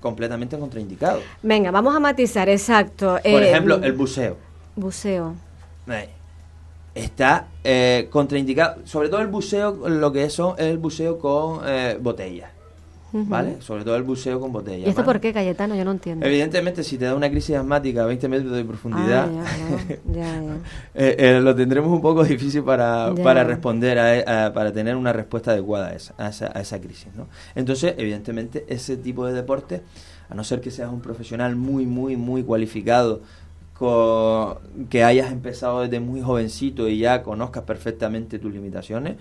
completamente 0.00 0.58
contraindicados. 0.58 1.22
Venga, 1.42 1.70
vamos 1.70 1.94
a 1.96 2.00
matizar, 2.00 2.48
exacto. 2.48 3.18
Por 3.22 3.42
Eh, 3.42 3.50
ejemplo, 3.50 3.76
el 3.82 3.92
buceo. 3.94 4.36
buceo. 4.76 5.34
Está 6.94 7.48
eh, 7.62 8.08
contraindicado, 8.10 8.86
sobre 8.86 9.10
todo 9.10 9.20
el 9.20 9.26
buceo, 9.26 9.86
lo 9.88 10.12
que 10.12 10.24
es 10.24 10.32
son- 10.32 10.54
el 10.58 10.78
buceo 10.78 11.18
con 11.18 11.60
eh, 11.66 11.98
¿vale? 13.24 13.60
Sobre 13.62 13.84
todo 13.84 13.96
el 13.96 14.02
buceo 14.02 14.38
con 14.40 14.52
botellas. 14.52 14.86
¿Y 14.86 14.90
esto 14.90 15.04
por 15.04 15.20
qué, 15.20 15.32
Cayetano? 15.32 15.74
Yo 15.74 15.84
no 15.84 15.92
entiendo. 15.92 16.26
Evidentemente, 16.26 16.84
si 16.84 16.98
te 16.98 17.04
da 17.06 17.14
una 17.14 17.30
crisis 17.30 17.56
asmática 17.56 18.02
a 18.02 18.06
20 18.06 18.28
metros 18.28 18.52
de 18.52 18.64
profundidad, 18.64 19.28
Ah, 19.28 19.32
ya, 19.32 19.56
claro, 19.56 20.00
ya, 20.12 20.42
ya. 20.42 20.56
eh, 20.94 21.16
eh, 21.18 21.40
lo 21.40 21.54
tendremos 21.54 21.90
un 21.90 22.00
poco 22.00 22.24
difícil 22.24 22.62
para, 22.62 23.12
para 23.22 23.44
responder, 23.44 23.98
a, 23.98 24.46
a- 24.46 24.52
para 24.52 24.72
tener 24.72 24.96
una 24.96 25.12
respuesta 25.12 25.52
adecuada 25.52 25.88
a 25.88 25.94
esa, 25.94 26.14
a 26.18 26.28
esa, 26.28 26.50
a 26.54 26.60
esa 26.60 26.80
crisis. 26.80 27.08
¿no? 27.16 27.26
Entonces, 27.54 27.94
evidentemente, 27.98 28.64
ese 28.68 28.96
tipo 28.96 29.26
de 29.26 29.32
deporte, 29.32 29.82
a 30.28 30.34
no 30.34 30.44
ser 30.44 30.60
que 30.60 30.70
seas 30.70 30.90
un 30.90 31.00
profesional 31.00 31.56
muy, 31.56 31.86
muy, 31.86 32.16
muy 32.16 32.42
cualificado, 32.42 33.20
que 34.88 35.04
hayas 35.04 35.30
empezado 35.32 35.82
desde 35.82 36.00
muy 36.00 36.22
jovencito 36.22 36.88
y 36.88 36.98
ya 36.98 37.22
conozcas 37.22 37.64
perfectamente 37.64 38.38
tus 38.38 38.52
limitaciones, 38.52 39.16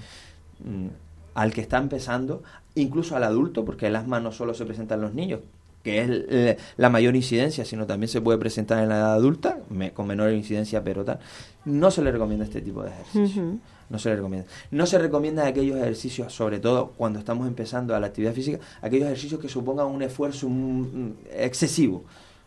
mm, 0.64 0.88
al 1.36 1.54
que 1.54 1.62
está 1.62 1.78
empezando, 1.78 2.42
incluso 2.74 3.16
al 3.16 3.24
adulto, 3.24 3.64
porque 3.64 3.88
el 3.88 3.96
asma 3.96 4.20
no 4.20 4.32
solo 4.32 4.56
se 4.56 4.66
presenta 4.66 4.96
en 4.96 5.02
los 5.02 5.14
niños, 5.14 5.42
que 5.84 6.02
es 6.02 6.58
la 6.78 6.90
mayor 6.90 7.16
incidencia, 7.16 7.64
sino 7.64 7.86
también 7.86 8.08
se 8.08 8.20
puede 8.20 8.40
presentar 8.40 8.82
en 8.82 8.90
la 8.90 8.98
edad 8.98 9.14
adulta, 9.14 9.60
con 9.94 10.08
menor 10.08 10.32
incidencia, 10.32 10.84
pero 10.84 11.06
tal, 11.06 11.20
no 11.66 11.92
se 11.92 12.02
le 12.02 12.12
recomienda 12.12 12.44
este 12.46 12.62
tipo 12.62 12.82
de 12.82 12.90
ejercicio. 12.90 13.44
No 13.88 14.00
se 14.00 14.10
le 14.10 14.16
recomienda. 14.16 14.48
No 14.72 14.88
se 14.88 14.98
recomienda 14.98 15.46
aquellos 15.46 15.78
ejercicios, 15.78 16.34
sobre 16.34 16.60
todo 16.60 16.94
cuando 16.98 17.20
estamos 17.20 17.48
empezando 17.48 17.96
a 17.96 18.00
la 18.00 18.08
actividad 18.08 18.34
física, 18.34 18.58
aquellos 18.82 19.06
ejercicios 19.06 19.40
que 19.40 19.48
supongan 19.48 19.86
un 19.86 20.02
esfuerzo 20.02 20.50
excesivo 21.32 22.04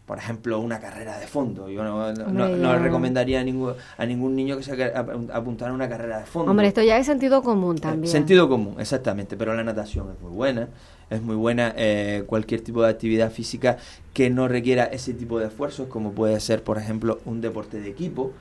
por 0.08 0.16
ejemplo, 0.16 0.58
una 0.58 0.80
carrera 0.80 1.18
de 1.18 1.26
fondo. 1.26 1.68
Yo 1.68 1.84
no, 1.84 2.10
le 2.14 2.78
recomendaría 2.78 3.40
a 3.40 3.44
ningún, 3.44 3.74
a 3.98 4.06
ningún 4.06 4.34
niño 4.34 4.56
que 4.56 4.62
se 4.62 4.92
apuntara 4.94 5.70
a 5.70 5.74
una 5.74 5.86
carrera 5.86 6.20
de 6.20 6.24
fondo. 6.24 6.50
Hombre, 6.50 6.66
esto 6.66 6.80
ya 6.80 6.96
es 6.96 7.04
sentido 7.04 7.42
común 7.42 7.76
eh, 7.76 7.80
también. 7.80 8.10
Sentido 8.10 8.48
común, 8.48 8.76
exactamente. 8.78 9.36
Pero 9.36 9.54
la 9.54 9.62
natación 9.62 10.10
es 10.10 10.18
muy 10.22 10.32
buena. 10.32 10.70
Es 11.10 11.20
muy 11.20 11.36
buena 11.36 11.74
eh, 11.76 12.24
cualquier 12.26 12.62
tipo 12.62 12.82
de 12.82 12.88
actividad 12.88 13.30
física 13.30 13.76
que 14.14 14.30
no 14.30 14.48
requiera 14.48 14.84
ese 14.84 15.12
tipo 15.12 15.38
de 15.38 15.48
esfuerzos, 15.48 15.88
como 15.88 16.12
puede 16.12 16.40
ser, 16.40 16.64
por 16.64 16.78
ejemplo, 16.78 17.20
un 17.26 17.42
deporte 17.42 17.78
de 17.78 17.90
equipo, 17.90 18.32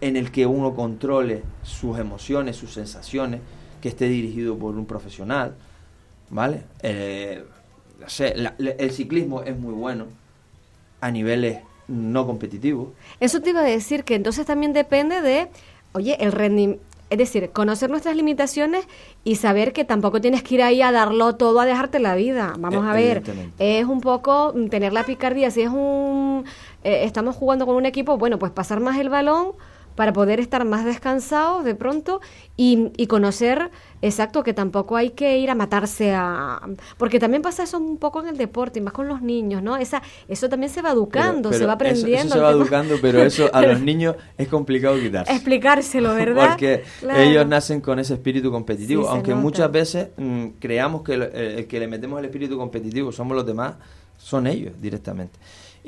en 0.00 0.16
el 0.16 0.30
que 0.30 0.46
uno 0.46 0.76
controle 0.76 1.42
sus 1.64 1.98
emociones, 1.98 2.54
sus 2.54 2.74
sensaciones, 2.74 3.40
que 3.80 3.88
esté 3.88 4.08
dirigido 4.08 4.56
por 4.56 4.76
un 4.76 4.86
profesional. 4.86 5.56
¿Vale? 6.30 6.62
Eh, 6.80 7.42
el 8.78 8.90
ciclismo 8.92 9.42
es 9.42 9.58
muy 9.58 9.74
bueno 9.74 10.06
a 11.00 11.10
niveles 11.10 11.58
no 11.88 12.26
competitivos. 12.26 12.88
Eso 13.20 13.40
te 13.40 13.50
iba 13.50 13.60
a 13.60 13.64
decir 13.64 14.04
que 14.04 14.14
entonces 14.14 14.46
también 14.46 14.72
depende 14.72 15.20
de, 15.20 15.48
oye, 15.92 16.16
el 16.22 16.32
rendimiento. 16.32 16.82
Es 17.10 17.16
decir, 17.16 17.48
conocer 17.52 17.88
nuestras 17.88 18.14
limitaciones 18.16 18.86
y 19.24 19.36
saber 19.36 19.72
que 19.72 19.86
tampoco 19.86 20.20
tienes 20.20 20.42
que 20.42 20.56
ir 20.56 20.62
ahí 20.62 20.82
a 20.82 20.92
darlo 20.92 21.36
todo, 21.36 21.58
a 21.58 21.64
dejarte 21.64 22.00
la 22.00 22.14
vida. 22.14 22.52
Vamos 22.58 22.84
a 22.84 22.92
ver, 22.92 23.22
es 23.58 23.86
un 23.86 24.02
poco 24.02 24.52
tener 24.68 24.92
la 24.92 25.04
picardía. 25.04 25.50
Si 25.50 25.62
es 25.62 25.70
un, 25.70 26.44
eh, 26.84 27.04
estamos 27.04 27.34
jugando 27.34 27.64
con 27.64 27.76
un 27.76 27.86
equipo, 27.86 28.18
bueno, 28.18 28.38
pues 28.38 28.52
pasar 28.52 28.80
más 28.80 28.98
el 28.98 29.08
balón 29.08 29.52
para 29.98 30.12
poder 30.12 30.38
estar 30.38 30.64
más 30.64 30.84
descansados 30.84 31.64
de 31.64 31.74
pronto 31.74 32.20
y, 32.56 32.92
y, 32.96 33.08
conocer 33.08 33.72
exacto 34.00 34.44
que 34.44 34.54
tampoco 34.54 34.94
hay 34.94 35.10
que 35.10 35.38
ir 35.38 35.50
a 35.50 35.56
matarse 35.56 36.14
a 36.14 36.60
porque 36.98 37.18
también 37.18 37.42
pasa 37.42 37.64
eso 37.64 37.78
un 37.78 37.98
poco 37.98 38.20
en 38.20 38.28
el 38.28 38.36
deporte 38.36 38.78
y 38.78 38.82
más 38.82 38.92
con 38.92 39.08
los 39.08 39.22
niños 39.22 39.60
no 39.60 39.76
esa 39.76 40.00
eso 40.28 40.48
también 40.48 40.70
se 40.70 40.82
va 40.82 40.92
educando 40.92 41.52
se 41.52 41.66
va 41.66 41.72
aprendiendo 41.72 42.26
eso, 42.26 42.34
se 42.34 42.40
va 42.40 42.52
educando 42.52 42.94
pero 43.02 43.20
eso 43.24 43.50
a 43.52 43.60
los 43.62 43.80
niños 43.90 44.14
es 44.36 44.46
complicado 44.46 45.00
quitarse. 45.00 45.32
Explicárselo 45.32 46.14
verdad 46.14 46.50
porque 46.50 46.84
ellos 47.16 47.44
nacen 47.48 47.80
con 47.80 47.98
ese 47.98 48.14
espíritu 48.14 48.52
competitivo 48.52 49.08
aunque 49.08 49.34
muchas 49.34 49.72
veces 49.72 50.10
mm, 50.16 50.46
creamos 50.60 51.02
que 51.02 51.14
el 51.14 51.66
que 51.66 51.80
le 51.80 51.88
metemos 51.88 52.20
el 52.20 52.26
espíritu 52.26 52.56
competitivo 52.56 53.10
somos 53.10 53.36
los 53.36 53.44
demás 53.44 53.74
son 54.16 54.46
ellos 54.46 54.74
directamente 54.80 55.40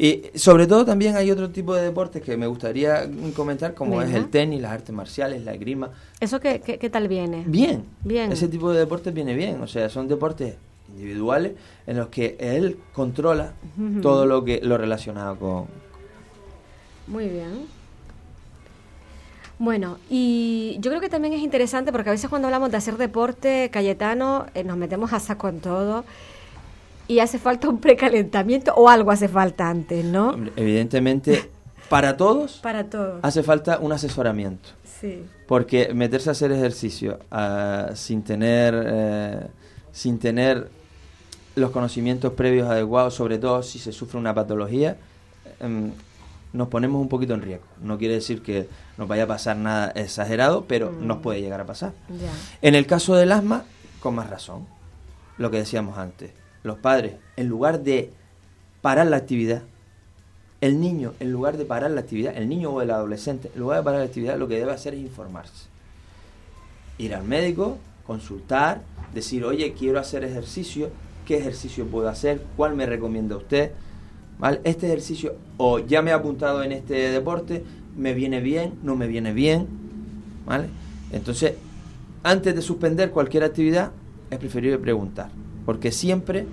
y 0.03 0.31
sobre 0.35 0.67
todo 0.67 0.87
también 0.87 1.15
hay 1.15 1.31
otro 1.31 1.51
tipo 1.51 1.75
de 1.75 1.83
deportes 1.83 2.23
que 2.23 2.35
me 2.39 2.47
gustaría 2.47 3.07
comentar, 3.37 3.75
como 3.75 4.01
es 4.01 4.15
el 4.15 4.31
tenis, 4.31 4.63
las 4.63 4.73
artes 4.73 4.95
marciales, 4.95 5.45
la 5.45 5.55
grima. 5.59 5.91
¿Eso 6.19 6.41
qué, 6.41 6.61
qué, 6.63 6.89
tal 6.89 7.07
viene? 7.07 7.45
Bien. 7.47 7.85
Bien. 8.03 8.33
Ese 8.33 8.49
tipo 8.49 8.73
de 8.73 8.79
deportes 8.79 9.13
viene 9.13 9.35
bien. 9.35 9.61
O 9.61 9.67
sea, 9.67 9.91
son 9.91 10.09
deportes 10.09 10.55
individuales 10.89 11.53
en 11.87 11.99
los 11.99 12.09
que 12.09 12.35
él 12.41 12.79
controla 12.95 13.53
todo 14.01 14.25
lo 14.25 14.43
que 14.43 14.61
lo 14.63 14.79
relacionado 14.79 15.37
con... 15.39 15.67
Muy 17.07 17.29
bien. 17.29 17.67
Bueno, 19.59 19.99
y 20.09 20.79
yo 20.81 20.91
creo 20.91 21.03
que 21.03 21.11
también 21.11 21.35
es 21.35 21.43
interesante 21.43 21.93
porque 21.93 22.09
a 22.09 22.13
veces 22.13 22.31
cuando 22.31 22.49
hablamos 22.49 22.71
de 22.71 22.79
hacer 22.79 22.97
deporte, 22.97 23.69
Cayetano, 23.71 24.47
eh, 24.55 24.65
nos 24.65 24.79
metemos 24.79 25.13
a 25.13 25.21
saco 25.21 25.51
en 25.51 25.61
todo 25.61 26.07
y 27.11 27.19
hace 27.19 27.41
falta 27.41 27.69
un 27.69 27.79
precalentamiento 27.79 28.73
o 28.77 28.89
algo 28.89 29.11
hace 29.11 29.27
falta 29.27 29.69
antes, 29.69 30.05
¿no? 30.05 30.37
Evidentemente, 30.55 31.51
para 31.89 32.17
todos, 32.17 32.59
para 32.63 32.85
todos. 32.85 33.19
hace 33.23 33.43
falta 33.43 33.81
un 33.81 33.91
asesoramiento. 33.91 34.69
Sí. 35.01 35.25
Porque 35.49 35.93
meterse 35.93 36.29
a 36.29 36.33
hacer 36.33 36.53
ejercicio 36.53 37.19
uh, 37.33 37.97
sin 37.97 38.23
tener 38.23 38.81
eh, 38.87 39.47
sin 39.91 40.21
tener 40.21 40.71
los 41.57 41.73
conocimientos 41.73 42.35
previos 42.35 42.71
adecuados, 42.71 43.15
sobre 43.15 43.39
todo 43.39 43.65
si 43.65 43.81
se 43.81 43.91
sufre 43.91 44.17
una 44.17 44.33
patología, 44.33 44.97
um, 45.61 45.91
nos 46.53 46.69
ponemos 46.69 47.03
un 47.03 47.09
poquito 47.09 47.35
en 47.35 47.43
riesgo. 47.43 47.67
No 47.83 47.99
quiere 47.99 48.15
decir 48.15 48.41
que 48.41 48.69
nos 48.97 49.09
vaya 49.09 49.25
a 49.25 49.27
pasar 49.27 49.57
nada 49.57 49.91
exagerado, 49.97 50.65
pero 50.69 50.93
mm. 50.93 51.05
nos 51.05 51.19
puede 51.19 51.41
llegar 51.41 51.61
a 51.61 51.67
pasar. 51.67 51.93
Ya. 52.09 52.31
En 52.63 52.77
el 52.77 52.87
caso 52.87 53.17
del 53.17 53.33
asma, 53.33 53.65
con 53.99 54.15
más 54.15 54.31
razón, 54.31 54.65
lo 55.39 55.51
que 55.51 55.57
decíamos 55.57 55.99
antes 55.99 56.39
los 56.63 56.79
padres, 56.79 57.15
en 57.37 57.49
lugar 57.49 57.83
de 57.83 58.13
parar 58.83 59.07
la 59.07 59.17
actividad, 59.17 59.63
el 60.61 60.81
niño, 60.81 61.15
en 61.21 61.33
lugar 61.33 61.57
de 61.57 61.65
parar 61.65 61.91
la 61.91 62.01
actividad, 62.01 62.37
el 62.37 62.49
niño 62.49 62.71
o 62.71 62.83
el 62.83 62.91
adolescente, 62.91 63.51
en 63.55 63.61
lugar 63.61 63.79
de 63.79 63.85
parar 63.85 64.01
la 64.01 64.07
actividad, 64.07 64.39
lo 64.39 64.49
que 64.49 64.59
debe 64.59 64.73
hacer 64.73 64.95
es 64.95 65.01
informarse. 65.01 65.69
Ir 66.99 67.15
al 67.15 67.25
médico, 67.25 67.79
consultar, 68.07 68.83
decir, 69.15 69.45
oye, 69.45 69.73
quiero 69.73 69.99
hacer 69.99 70.23
ejercicio, 70.23 70.91
¿qué 71.25 71.39
ejercicio 71.39 71.87
puedo 71.87 72.09
hacer? 72.09 72.43
¿Cuál 72.57 72.75
me 72.75 72.85
recomienda 72.85 73.37
usted? 73.37 73.73
Este 74.65 74.87
ejercicio, 74.87 75.35
o 75.57 75.79
ya 75.79 76.03
me 76.03 76.11
he 76.11 76.15
apuntado 76.15 76.63
en 76.63 76.73
este 76.73 76.95
deporte, 77.11 77.65
me 77.97 78.13
viene 78.15 78.41
bien, 78.41 78.75
no 78.83 78.97
me 78.97 79.07
viene 79.07 79.33
bien, 79.33 79.67
¿vale? 80.47 80.69
Entonces, 81.13 81.55
antes 82.23 82.55
de 82.55 82.63
suspender 82.63 83.11
cualquier 83.11 83.45
actividad, 83.45 83.93
es 84.31 84.39
preferible 84.39 84.79
preguntar 84.79 85.31
porque 85.71 85.93
siempre 85.93 86.47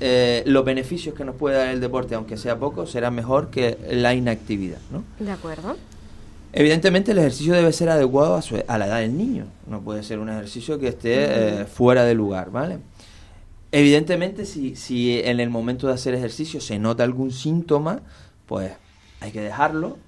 eh, 0.00 0.42
los 0.46 0.64
beneficios 0.64 1.14
que 1.14 1.26
nos 1.26 1.34
puede 1.34 1.58
dar 1.58 1.68
el 1.68 1.78
deporte, 1.78 2.14
aunque 2.14 2.38
sea 2.38 2.58
poco, 2.58 2.86
será 2.86 3.10
mejor 3.10 3.50
que 3.50 3.76
la 3.90 4.14
inactividad. 4.14 4.78
¿no? 4.90 5.04
De 5.22 5.30
acuerdo. 5.30 5.76
Evidentemente 6.54 7.12
el 7.12 7.18
ejercicio 7.18 7.52
debe 7.52 7.70
ser 7.74 7.90
adecuado 7.90 8.34
a, 8.34 8.40
a 8.72 8.78
la 8.78 8.86
edad 8.86 9.00
del 9.00 9.14
niño, 9.14 9.44
no 9.66 9.82
puede 9.82 10.02
ser 10.02 10.20
un 10.20 10.30
ejercicio 10.30 10.78
que 10.78 10.88
esté 10.88 11.60
eh, 11.60 11.64
fuera 11.66 12.04
de 12.04 12.14
lugar, 12.14 12.50
¿vale? 12.50 12.78
Evidentemente 13.72 14.46
si, 14.46 14.74
si 14.74 15.20
en 15.20 15.38
el 15.38 15.50
momento 15.50 15.86
de 15.86 15.92
hacer 15.92 16.14
ejercicio 16.14 16.62
se 16.62 16.78
nota 16.78 17.04
algún 17.04 17.32
síntoma, 17.32 18.00
pues 18.46 18.72
hay 19.20 19.32
que 19.32 19.42
dejarlo. 19.42 19.98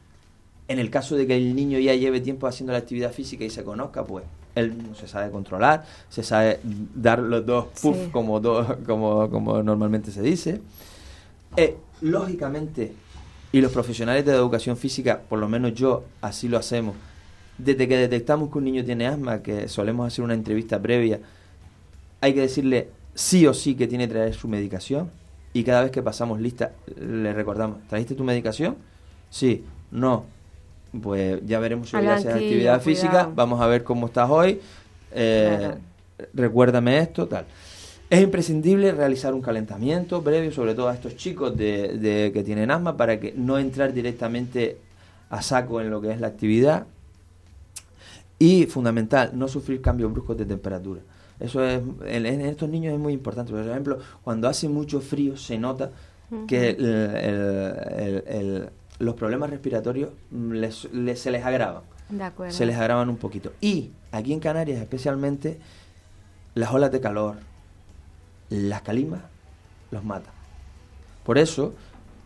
En 0.68 0.78
el 0.78 0.88
caso 0.88 1.16
de 1.16 1.26
que 1.26 1.36
el 1.36 1.54
niño 1.54 1.78
ya 1.80 1.94
lleve 1.94 2.22
tiempo 2.22 2.46
haciendo 2.46 2.72
la 2.72 2.78
actividad 2.78 3.12
física 3.12 3.44
y 3.44 3.50
se 3.50 3.62
conozca, 3.62 4.04
pues 4.04 4.24
él 4.58 4.74
se 4.98 5.08
sabe 5.08 5.30
controlar, 5.30 5.84
se 6.08 6.22
sabe 6.22 6.60
dar 6.94 7.20
los 7.20 7.44
dos 7.44 7.66
puff 7.80 8.10
como, 8.10 8.40
como, 8.86 9.30
como 9.30 9.62
normalmente 9.62 10.10
se 10.10 10.22
dice. 10.22 10.60
Eh, 11.56 11.76
lógicamente, 12.02 12.92
y 13.52 13.60
los 13.60 13.72
profesionales 13.72 14.24
de 14.24 14.32
educación 14.32 14.76
física, 14.76 15.20
por 15.28 15.38
lo 15.38 15.48
menos 15.48 15.74
yo 15.74 16.04
así 16.20 16.48
lo 16.48 16.58
hacemos, 16.58 16.94
desde 17.56 17.88
que 17.88 17.96
detectamos 17.96 18.50
que 18.50 18.58
un 18.58 18.64
niño 18.64 18.84
tiene 18.84 19.06
asma, 19.06 19.42
que 19.42 19.68
solemos 19.68 20.06
hacer 20.06 20.24
una 20.24 20.34
entrevista 20.34 20.80
previa, 20.80 21.20
hay 22.20 22.34
que 22.34 22.40
decirle 22.40 22.90
sí 23.14 23.46
o 23.46 23.54
sí 23.54 23.74
que 23.74 23.86
tiene 23.86 24.06
que 24.06 24.14
traer 24.14 24.34
su 24.34 24.48
medicación 24.48 25.10
y 25.52 25.64
cada 25.64 25.82
vez 25.82 25.90
que 25.90 26.02
pasamos 26.02 26.40
lista 26.40 26.72
le 27.00 27.32
recordamos, 27.32 27.78
¿trajiste 27.88 28.14
tu 28.14 28.24
medicación? 28.24 28.76
Sí, 29.30 29.64
no, 29.90 30.24
pues 31.00 31.40
ya 31.46 31.58
veremos 31.58 31.90
si 31.90 31.96
hoy 31.96 32.06
haces 32.06 32.32
actividad 32.32 32.80
física, 32.80 33.30
vamos 33.34 33.60
a 33.60 33.66
ver 33.66 33.84
cómo 33.84 34.06
estás 34.06 34.30
hoy, 34.30 34.60
eh, 35.12 35.74
recuérdame 36.34 36.98
esto, 36.98 37.26
tal. 37.26 37.44
Es 38.10 38.22
imprescindible 38.22 38.92
realizar 38.92 39.34
un 39.34 39.42
calentamiento 39.42 40.22
previo, 40.22 40.50
sobre 40.50 40.74
todo 40.74 40.88
a 40.88 40.94
estos 40.94 41.16
chicos 41.16 41.54
de, 41.56 42.30
que 42.32 42.42
tienen 42.42 42.70
asma, 42.70 42.96
para 42.96 43.20
que 43.20 43.34
no 43.36 43.58
entrar 43.58 43.92
directamente 43.92 44.78
a 45.28 45.42
saco 45.42 45.82
en 45.82 45.90
lo 45.90 46.00
que 46.00 46.10
es 46.10 46.20
la 46.20 46.28
actividad. 46.28 46.86
Y 48.38 48.66
fundamental, 48.66 49.32
no 49.34 49.46
sufrir 49.46 49.82
cambios 49.82 50.10
bruscos 50.12 50.38
de 50.38 50.46
temperatura. 50.46 51.02
Eso 51.38 51.62
es, 51.62 51.82
en, 52.06 52.26
estos 52.26 52.68
niños 52.68 52.94
es 52.94 52.98
muy 52.98 53.12
importante. 53.12 53.52
Por 53.52 53.60
ejemplo, 53.60 53.98
cuando 54.24 54.48
hace 54.48 54.70
mucho 54.70 55.00
frío 55.00 55.36
se 55.36 55.58
nota 55.58 55.90
que 56.46 56.70
el, 56.70 58.70
los 58.98 59.14
problemas 59.14 59.50
respiratorios 59.50 60.10
mm, 60.30 60.64
se 61.14 61.30
les 61.30 61.44
agravan. 61.44 61.82
Se 62.48 62.64
les 62.64 62.76
agravan 62.76 63.08
un 63.10 63.16
poquito. 63.16 63.52
Y 63.60 63.90
aquí 64.12 64.32
en 64.32 64.40
Canarias 64.40 64.80
especialmente, 64.80 65.58
las 66.54 66.72
olas 66.72 66.90
de 66.90 67.00
calor, 67.00 67.36
las 68.48 68.82
calimas, 68.82 69.20
los 69.90 70.04
matan. 70.04 70.32
Por 71.24 71.38
eso, 71.38 71.74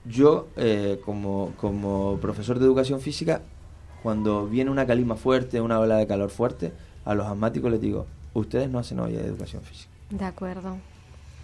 yo 0.04 0.48
eh, 0.56 1.00
como, 1.04 1.52
como 1.56 2.18
profesor 2.20 2.58
de 2.58 2.64
educación 2.64 3.00
física, 3.00 3.42
cuando 4.02 4.46
viene 4.46 4.70
una 4.70 4.86
calima 4.86 5.16
fuerte, 5.16 5.60
una 5.60 5.78
ola 5.80 5.96
de 5.96 6.06
calor 6.06 6.30
fuerte, 6.30 6.72
a 7.04 7.14
los 7.14 7.26
asmáticos 7.26 7.70
les 7.70 7.80
digo, 7.80 8.06
ustedes 8.34 8.70
no 8.70 8.78
hacen 8.78 9.00
olla 9.00 9.18
de 9.18 9.26
educación 9.26 9.62
física. 9.62 9.90
De 10.10 10.24
acuerdo. 10.24 10.76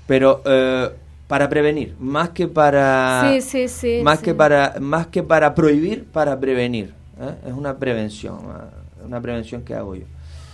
Pero 0.06 0.42
eh, 0.44 0.90
para 1.28 1.48
prevenir, 1.48 1.94
más 2.00 2.30
que 2.30 2.48
para 2.48 3.28
sí, 3.30 3.40
sí, 3.42 3.68
sí, 3.68 4.00
más 4.02 4.18
que 4.18 4.34
para 4.34 4.74
más 4.80 5.06
que 5.06 5.22
para 5.22 5.54
prohibir, 5.54 6.04
para 6.06 6.40
prevenir. 6.40 6.94
¿eh? 7.20 7.34
Es 7.48 7.52
una 7.52 7.76
prevención, 7.78 8.38
una 9.04 9.20
prevención 9.20 9.62
que 9.62 9.74
hago 9.74 9.94
yo. 9.94 10.04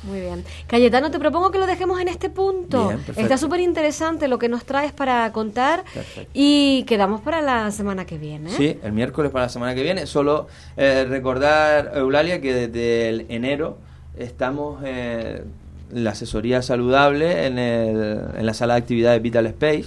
Muy 0.03 0.21
bien. 0.21 0.45
Cayetano, 0.67 1.11
te 1.11 1.19
propongo 1.19 1.51
que 1.51 1.59
lo 1.59 1.67
dejemos 1.67 1.99
en 1.99 2.09
este 2.09 2.29
punto. 2.29 2.89
Bien. 2.89 3.01
Está 3.17 3.39
súper 3.39 3.61
interesante 3.61 4.29
lo 4.29 4.39
que 4.39 4.51
nos 4.51 4.67
traes 4.67 4.93
para 4.93 5.33
contar 5.33 5.83
Perfecto. 5.95 6.31
y 6.35 6.83
quedamos 6.87 7.23
para 7.23 7.41
la 7.41 7.71
semana 7.71 8.05
que 8.05 8.19
viene. 8.19 8.51
Sí, 8.51 8.79
el 8.83 8.93
miércoles 8.93 9.31
para 9.33 9.47
la 9.47 9.49
semana 9.49 9.75
que 9.75 9.83
viene. 9.83 10.07
Solo 10.07 10.47
eh, 10.77 11.07
recordar, 11.09 11.93
Eulalia, 11.95 12.39
que 12.43 12.53
desde 12.53 13.09
el 13.09 13.27
enero 13.31 13.79
estamos 14.19 14.83
eh, 14.85 15.43
en 15.91 16.05
la 16.05 16.11
asesoría 16.11 16.61
saludable 16.61 17.47
en, 17.47 17.59
el- 17.59 18.25
en 18.37 18.45
la 18.45 18.53
sala 18.53 18.75
de 18.75 18.81
actividades 18.81 19.23
Vital 19.23 19.47
Space, 19.47 19.87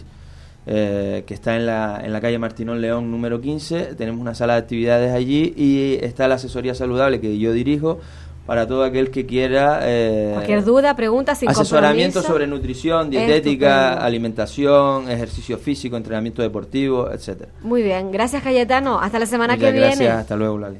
eh, 0.69 1.23
que 1.25 1.33
está 1.33 1.55
en 1.55 1.65
la, 1.65 2.01
en 2.03 2.11
la 2.11 2.19
calle 2.19 2.37
Martinón 2.37 2.81
León 2.81 3.09
número 3.09 3.39
15. 3.39 3.95
Tenemos 3.95 4.19
una 4.21 4.35
sala 4.35 4.53
de 4.53 4.59
actividades 4.59 5.13
allí 5.13 5.53
y 5.55 5.97
está 6.03 6.27
la 6.27 6.35
asesoría 6.35 6.75
saludable 6.75 7.21
que 7.21 7.37
yo 7.39 7.53
dirijo 7.53 7.99
para 8.45 8.65
todo 8.67 8.83
aquel 8.83 9.09
que 9.11 9.25
quiera... 9.25 9.79
eh, 9.83 10.31
Cualquier 10.33 10.63
duda, 10.63 10.95
pregunta, 10.95 11.35
sin 11.35 11.49
asesoramiento 11.49 12.19
compromiso. 12.19 12.33
sobre 12.33 12.47
nutrición, 12.47 13.09
dietética, 13.09 13.93
alimentación, 13.95 15.09
ejercicio 15.09 15.57
físico, 15.57 15.97
entrenamiento 15.97 16.41
deportivo, 16.41 17.11
etcétera. 17.11 17.51
Muy 17.61 17.81
bien, 17.83 18.11
gracias 18.11 18.43
Cayetano. 18.43 18.99
Hasta 19.01 19.19
la 19.19 19.25
semana 19.25 19.55
Muchas 19.55 19.71
que 19.73 19.77
gracias, 19.79 19.99
viene. 19.99 20.13
hasta 20.13 20.35
luego, 20.35 20.53
Eulalia. 20.55 20.79